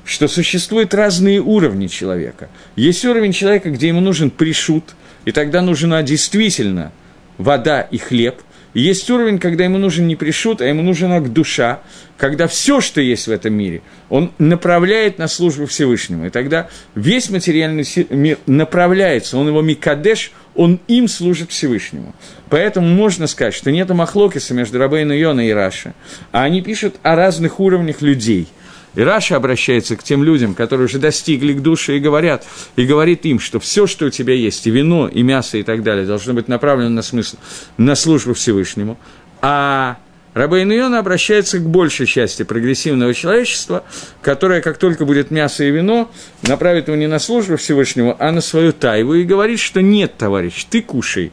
[0.05, 2.49] что существуют разные уровни человека.
[2.75, 4.95] Есть уровень человека, где ему нужен пришут,
[5.25, 6.91] и тогда нужна действительно
[7.39, 8.35] вода и хлеб.
[8.75, 11.79] И есть уровень, когда ему нужен не пришут, а ему нужна душа,
[12.19, 16.27] когда все, что есть в этом мире, он направляет на службу Всевышнему.
[16.27, 22.13] И тогда весь материальный мир направляется, он его מקדש, он им служит Всевышнему.
[22.49, 25.93] Поэтому можно сказать, что нет махлокиса между Рабейну Йона и Раша,
[26.31, 28.47] а они пишут о разных уровнях людей.
[28.95, 32.45] И Раша обращается к тем людям, которые уже достигли קדושה и говорят,
[32.75, 35.83] и говорит им, что все, что у тебя есть, и вино, и мясо, и так
[35.83, 37.37] далее, должно быть направлено на смысл,
[37.77, 38.97] на службу Всевышнему.
[39.39, 39.97] А
[40.37, 43.83] Рабейну обращается к большей части прогрессивного человечества,
[44.21, 46.11] которое, как только будет мясо и вино,
[46.43, 50.65] направит его не на службу Всевышнему, а на свою тайву и говорит, что нет, товарищ,
[50.69, 51.31] ты кушай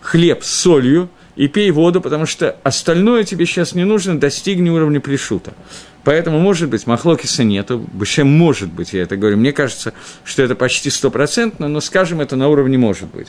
[0.00, 5.00] хлеб с солью и пей воду, потому что остальное тебе сейчас не нужно, достигни уровня
[5.00, 5.52] плешута.
[6.04, 9.38] Поэтому, может быть, Махлокиса нету, Бешем может быть, я это говорю.
[9.38, 13.28] Мне кажется, что это почти стопроцентно, но, скажем, это на уровне может быть.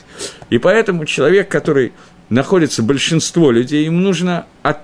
[0.50, 1.92] И поэтому человек, который
[2.28, 4.78] находится большинство людей, ему нужно от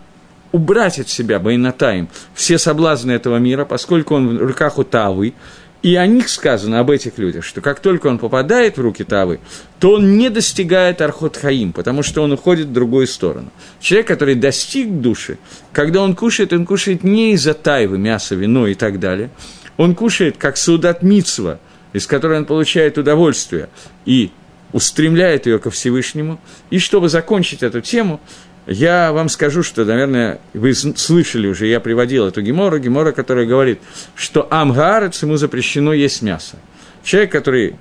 [0.53, 5.35] убрать от себя Байнатаем все соблазны этого мира, поскольку он в руках у Тавы,
[5.83, 9.41] и о них сказано, об этих людях, что как только он попадает в руки Тавы,
[9.81, 13.51] то он не достигает Архот Хаим, потому что он уходит в другую сторону.
[13.81, 15.39] Человек, который достиг души,
[15.73, 19.31] когда он кушает, он кушает не из-за Тайвы, мясо, вино и так далее.
[19.77, 21.59] Он кушает как Саудат Мицва,
[21.93, 23.69] из которой он получает удовольствие
[24.05, 24.31] и
[24.73, 26.41] устремляет ее ко Всевышнему.
[26.71, 28.21] И чтобы закончить эту тему,
[28.67, 33.81] я вам скажу, что, наверное, вы слышали уже, я приводил эту гемору, гемора, которая говорит,
[34.15, 36.57] что амгарец ему запрещено есть мясо.
[37.03, 37.77] Человек, который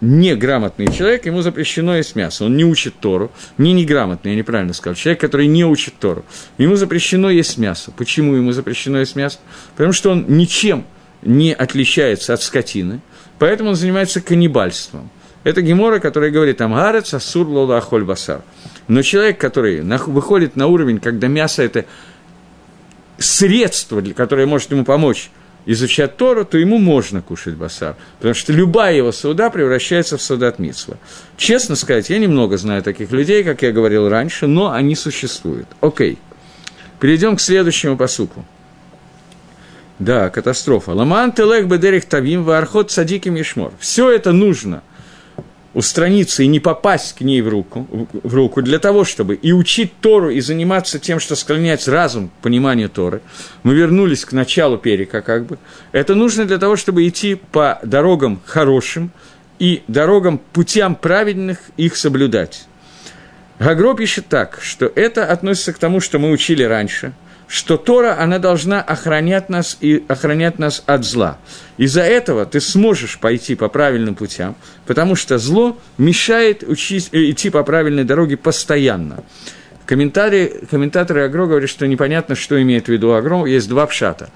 [0.00, 2.44] неграмотный человек, ему запрещено есть мясо.
[2.44, 3.30] Он не учит Тору.
[3.58, 4.94] Не неграмотный, я неправильно сказал.
[4.94, 6.24] Человек, который не учит Тору.
[6.58, 7.92] Ему запрещено есть мясо.
[7.96, 9.38] Почему ему запрещено есть мясо?
[9.76, 10.84] Потому что он ничем
[11.22, 13.00] не отличается от скотины,
[13.38, 15.10] поэтому он занимается каннибальством.
[15.42, 18.42] Это гемора, которая говорит «Амгарец асур лола ахоль басар».
[18.88, 21.86] Но человек, который выходит на уровень, когда мясо– это
[23.18, 25.30] средство, которое может ему помочь
[25.66, 27.96] изучать Тору, то ему можно кушать басар.
[28.18, 30.98] Потому что любая его суда превращается в судат митсва.
[31.38, 35.66] Честно сказать, я немного знаю таких людей, как я говорил раньше, но они существуют.
[35.80, 36.18] Окей.
[37.00, 38.44] Перейдем к следующему посуку.
[39.98, 40.90] Да, катастрофа.
[40.90, 43.72] Ламан телех бедерих тавим вархот садиким ешмор.
[43.78, 44.82] Все это нужно–
[45.74, 47.86] устраниться и не попасть к ней в руку,
[48.22, 52.88] в руку для того, чтобы и учить Тору, и заниматься тем, что склонять разум к
[52.88, 53.20] Торы.
[53.62, 55.58] Мы вернулись к началу перика, как бы.
[55.92, 59.10] Это нужно для того, чтобы идти по дорогам хорошим
[59.58, 62.66] и дорогам, путям праведных, их соблюдать.
[63.58, 67.12] Гагро пишет так, что это относится к тому, что мы учили раньше–
[67.54, 71.38] что Тора, она должна охранять нас и охранять нас от зла.
[71.76, 74.56] Из-за этого ты сможешь пойти по правильным путям,
[74.88, 79.22] потому что зло мешает учить, э, идти по правильной дороге постоянно.
[79.86, 84.30] Комментарии, комментаторы Агро говорят, что непонятно, что имеет в виду Агро, есть два пшата.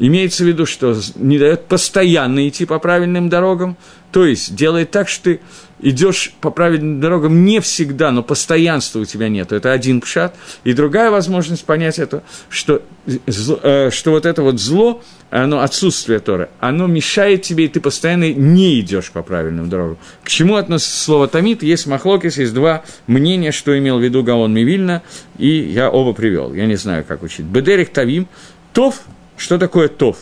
[0.00, 3.76] Имеется в виду, что не дает постоянно идти по правильным дорогам,
[4.10, 5.40] то есть делает так, что ты
[5.84, 9.52] идешь по правильным дорогам не всегда, но постоянства у тебя нет.
[9.52, 10.34] Это один пшат.
[10.64, 16.48] И другая возможность понять это, что, э, что вот это вот зло, оно отсутствие Торы,
[16.58, 19.98] оно мешает тебе, и ты постоянно не идешь по правильным дорогам.
[20.22, 21.62] К чему относится слово «тамид»?
[21.62, 25.02] Есть махлокис, есть два мнения, что имел в виду Гаон Мивильна,
[25.36, 26.54] и я оба привел.
[26.54, 27.44] Я не знаю, как учить.
[27.44, 28.26] Бедерих Тавим.
[28.72, 29.02] Тов.
[29.36, 30.18] Что такое Тов?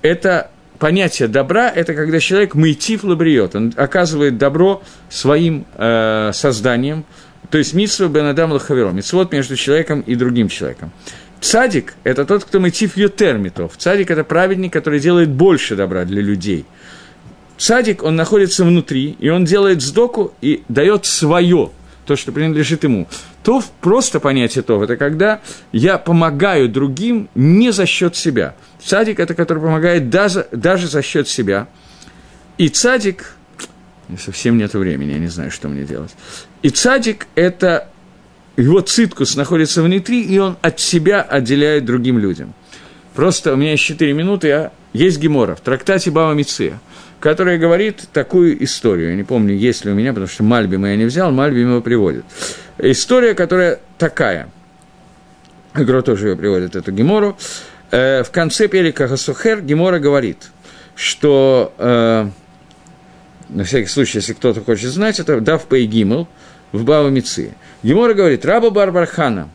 [0.00, 0.50] Это
[0.82, 7.04] понятие добра– это когда человек мытив лабриот, он оказывает добро своим э, созданием,
[7.50, 10.90] то есть митсва бенадам лахаверо, митсвот между человеком и другим человеком.
[11.40, 13.76] Цадик– это тот, кто мытив ютермитов.
[13.76, 16.64] Цадик– это праведник, который делает больше добра для людей.
[17.58, 21.70] Цадик, он находится внутри, и он делает сдоку и дает свое,
[22.06, 23.08] то, что принадлежит ему.
[23.42, 25.40] То просто понятие то, это когда
[25.72, 31.28] я помогаю другим не за счет себя– Цадик– это который помогает даже, даже за счет
[31.28, 31.68] себя.
[32.58, 33.34] И цадик,
[34.18, 36.14] совсем нет времени, я не знаю, что мне делать.
[36.62, 37.88] И цадик– это
[38.56, 42.54] его циткус находится внутри, и он от себя отделяет другим людям.
[43.14, 46.80] Просто у меня есть 4 минуты, а есть Гемора в трактате Бава Миция,
[47.22, 49.10] которая говорит такую историю.
[49.10, 51.80] Я не помню, есть ли у меня, потому что Мальбима я не взял, Мальбим его
[51.80, 52.24] приводит.
[52.78, 54.48] История, которая такая.
[55.72, 57.38] Игро тоже ее приводит, эту Гемору.
[57.92, 60.50] Э, в конце перека Хасухер Гемора говорит,
[60.96, 62.28] что, э,
[63.50, 66.26] на всякий случай, если кто-то хочет знать, это Дав Гимл
[66.72, 67.54] в Бава Миции.
[67.84, 69.48] Гемора говорит, раба Барбархана,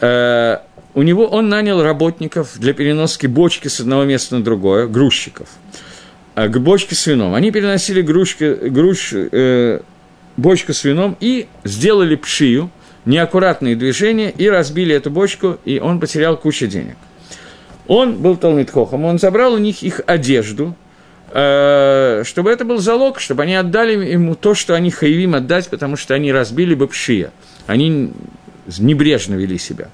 [0.00, 0.56] э,
[0.94, 5.48] у него он нанял работников для переноски бочки с одного места на другое, грузчиков,
[6.48, 7.34] к бочке с вином.
[7.34, 9.80] Они переносили грушки, груш, э,
[10.36, 12.70] бочку с вином и сделали пшию,
[13.04, 16.96] неаккуратные движения, и разбили эту бочку, и он потерял кучу денег.
[17.86, 20.76] Он был Талмитхохом, он забрал у них их одежду,
[21.32, 25.96] э, чтобы это был залог, чтобы они отдали ему то, что они хаевим отдать, потому
[25.96, 27.32] что они разбили бы пшия.
[27.66, 28.12] Они
[28.78, 29.88] небрежно вели себя.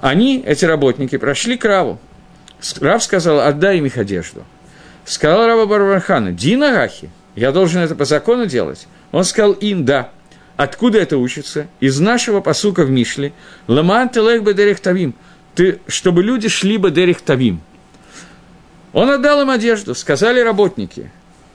[0.00, 1.98] Они, эти работники, прошли к Раву.
[2.80, 4.44] Рав сказал, отдай им их одежду.
[5.04, 8.86] Сказал Рава Барбархана, Дина Гахи, я должен это по закону делать.
[9.10, 10.10] Он сказал им, да.
[10.56, 11.66] Откуда это учится?
[11.80, 13.32] Из нашего посука в Мишле.
[13.66, 15.14] Ламан телех бедерих тавим–
[15.54, 17.60] ты, чтобы люди шли бы Дерих Тавим.
[18.92, 21.10] Он отдал им одежду, сказали работники,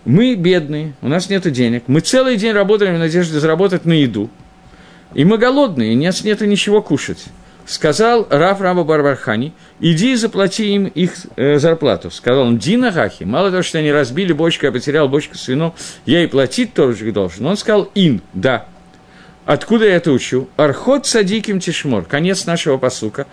[0.06, 4.30] мы бедные, у нас нет денег, мы целый день работаем в надежде заработать на еду,
[5.14, 7.26] и мы голодные, у нас нет ничего кушать.
[7.68, 9.52] Сказал Раф Раба Барбархани,
[9.82, 12.10] иди и заплати им их э, зарплату.
[12.10, 15.74] Сказал он, Дина Гахи, мало того, что они разбили бочку, я потерял бочку с вином,
[16.06, 17.46] я и платить тоже должен.
[17.46, 18.66] Он сказал, ин, да,
[19.46, 20.50] Откуда я это учу?
[20.58, 22.04] Архот садиким тишмор.
[22.04, 23.28] Конец нашего посука.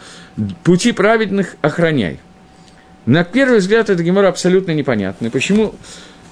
[0.62, 2.20] Пути праведных охраняй.
[3.04, 5.30] На первый взгляд, это гемор абсолютно непонятно.
[5.30, 5.74] Почему?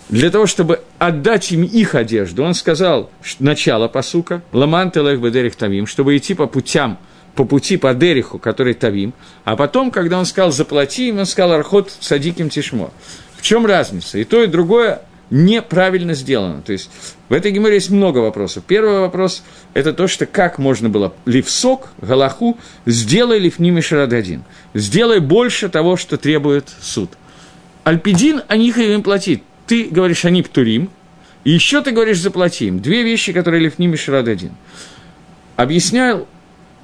[0.09, 5.89] Для того, чтобы отдать им их одежду, он сказал начало посука, ламан телех бедерих тавим,
[5.89, 6.99] чтобы идти по путям,
[7.35, 9.15] по пути по Дериху, который Тавим,
[9.45, 12.93] а потом, когда он сказал «заплати», он сказал «Архот садиким тишмо».
[13.37, 14.19] В чем разница?
[14.19, 16.61] И то, и другое неправильно сделано.
[16.61, 16.91] То есть
[17.29, 18.65] в этой геморе есть много вопросов.
[18.67, 19.43] Первый вопрос–
[19.75, 24.45] это то, что как можно было ливсок, галаху, сделай лифними шарададин.
[24.75, 27.11] Сделай больше того, что требует суд.
[27.85, 29.43] Альпидин, они им платить.
[29.67, 30.91] Ты говоришь, они птурим,
[31.45, 32.81] и еще ты говоришь, заплати им.
[32.81, 34.53] Две вещи, которые лифними шарададин.
[35.57, 36.29] Объяснял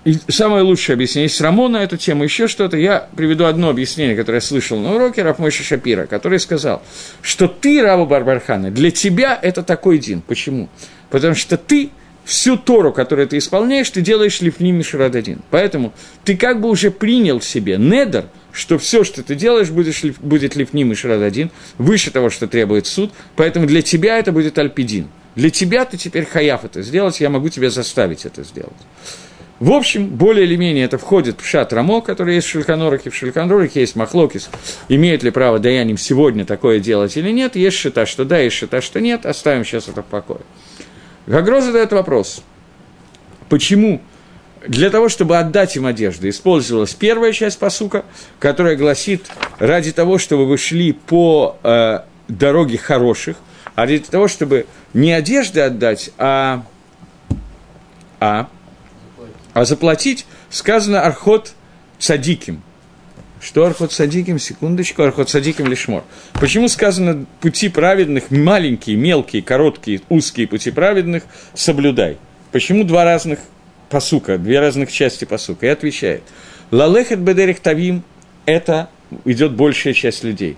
[0.04, 4.16] и самое лучшее объяснение, есть Рамон на эту тему, еще что-то, я приведу одно объяснение,
[4.16, 6.82] которое я слышал на уроке Рафмойша Шапира, который сказал,
[7.20, 10.22] что ты, Рава Барбархана, для тебя это такой дин.
[10.22, 10.68] Почему?
[11.10, 11.90] Потому что ты
[12.24, 15.40] всю Тору, которую ты исполняешь, ты делаешь лифни Мишрад один.
[15.50, 15.94] Поэтому
[16.24, 20.82] ты как бы уже принял себе недер, что все, что ты делаешь, будешь, будет лифни
[20.84, 25.08] Мишрад один, выше того, что требует суд, поэтому для тебя это будет альпидин.
[25.34, 28.72] Для тебя ты теперь хаяф это сделать, я могу тебя заставить это сделать.
[29.60, 33.10] В общем, более или менее это входит в шат Рамо, который есть в Шельканорахе.
[33.10, 34.50] В Шельканорахе есть Махлокис.
[34.88, 37.56] Имеет ли право Даянием сегодня такое делать или нет?
[37.56, 39.26] Есть шита, что да, есть шита, что нет.
[39.26, 40.40] Оставим сейчас это в покое.
[41.26, 42.42] Гагро задает вопрос.
[43.48, 44.00] Почему
[44.66, 48.04] для того, чтобы отдать им одежду, использовалась первая часть посука,
[48.38, 49.26] которая гласит,
[49.58, 53.36] ради того, чтобы вы шли по э, дороге хороших,
[53.74, 56.64] а ради того, чтобы не одежды отдать, а,
[58.20, 58.48] а
[59.58, 61.52] а заплатить сказано архот
[61.98, 62.62] садиким.
[63.40, 64.38] Что архот садиким?
[64.38, 66.04] Секундочку, архот садиким лишмор.
[66.34, 72.18] Почему сказано пути праведных, маленькие, мелкие, короткие, узкие пути праведных, соблюдай?
[72.52, 73.40] Почему два разных
[73.90, 75.66] посука, две разных части посука?
[75.66, 76.22] И отвечает.
[76.70, 78.04] Лалехет бедерих тавим–
[78.46, 78.88] это
[79.24, 80.56] идет большая часть людей.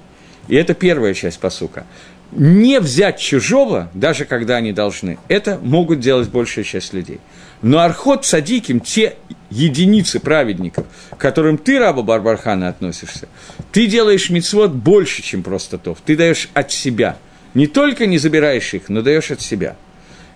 [0.49, 1.87] И это первая часть посука.
[2.33, 7.19] Не взять чужого, даже когда они должны, это могут делать большая часть людей.
[7.63, 9.17] Но архот садиким, те
[9.51, 13.29] единицы праведников, к которым ты, раба Барбархана, относишься,
[13.73, 15.97] ты делаешь мицвод больше, чем просто то.
[16.05, 17.19] Ты даешь от себя.
[17.55, 19.77] Не только не забираешь их, но даешь от себя.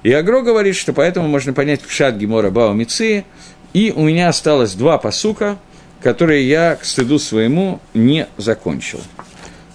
[0.02, 2.76] И Агро говорит, что поэтому можно понять пшат Гемора Бао
[3.72, 5.58] и у меня осталось два посука,
[6.00, 9.00] которые я, к стыду своему, не закончил.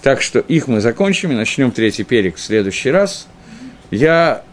[0.01, 3.27] Так что их мы закончим и начнем третий перек в следующий раз.
[3.91, 4.43] Я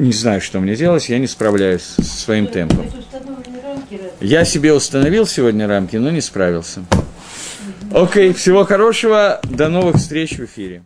[0.00, 2.86] не знаю, что мне делать, я не справляюсь со своим темпом.
[4.20, 6.84] Я себе установил сегодня рамки, но не справился.
[7.92, 10.84] Окей, okay, всего хорошего, до новых встреч в эфире.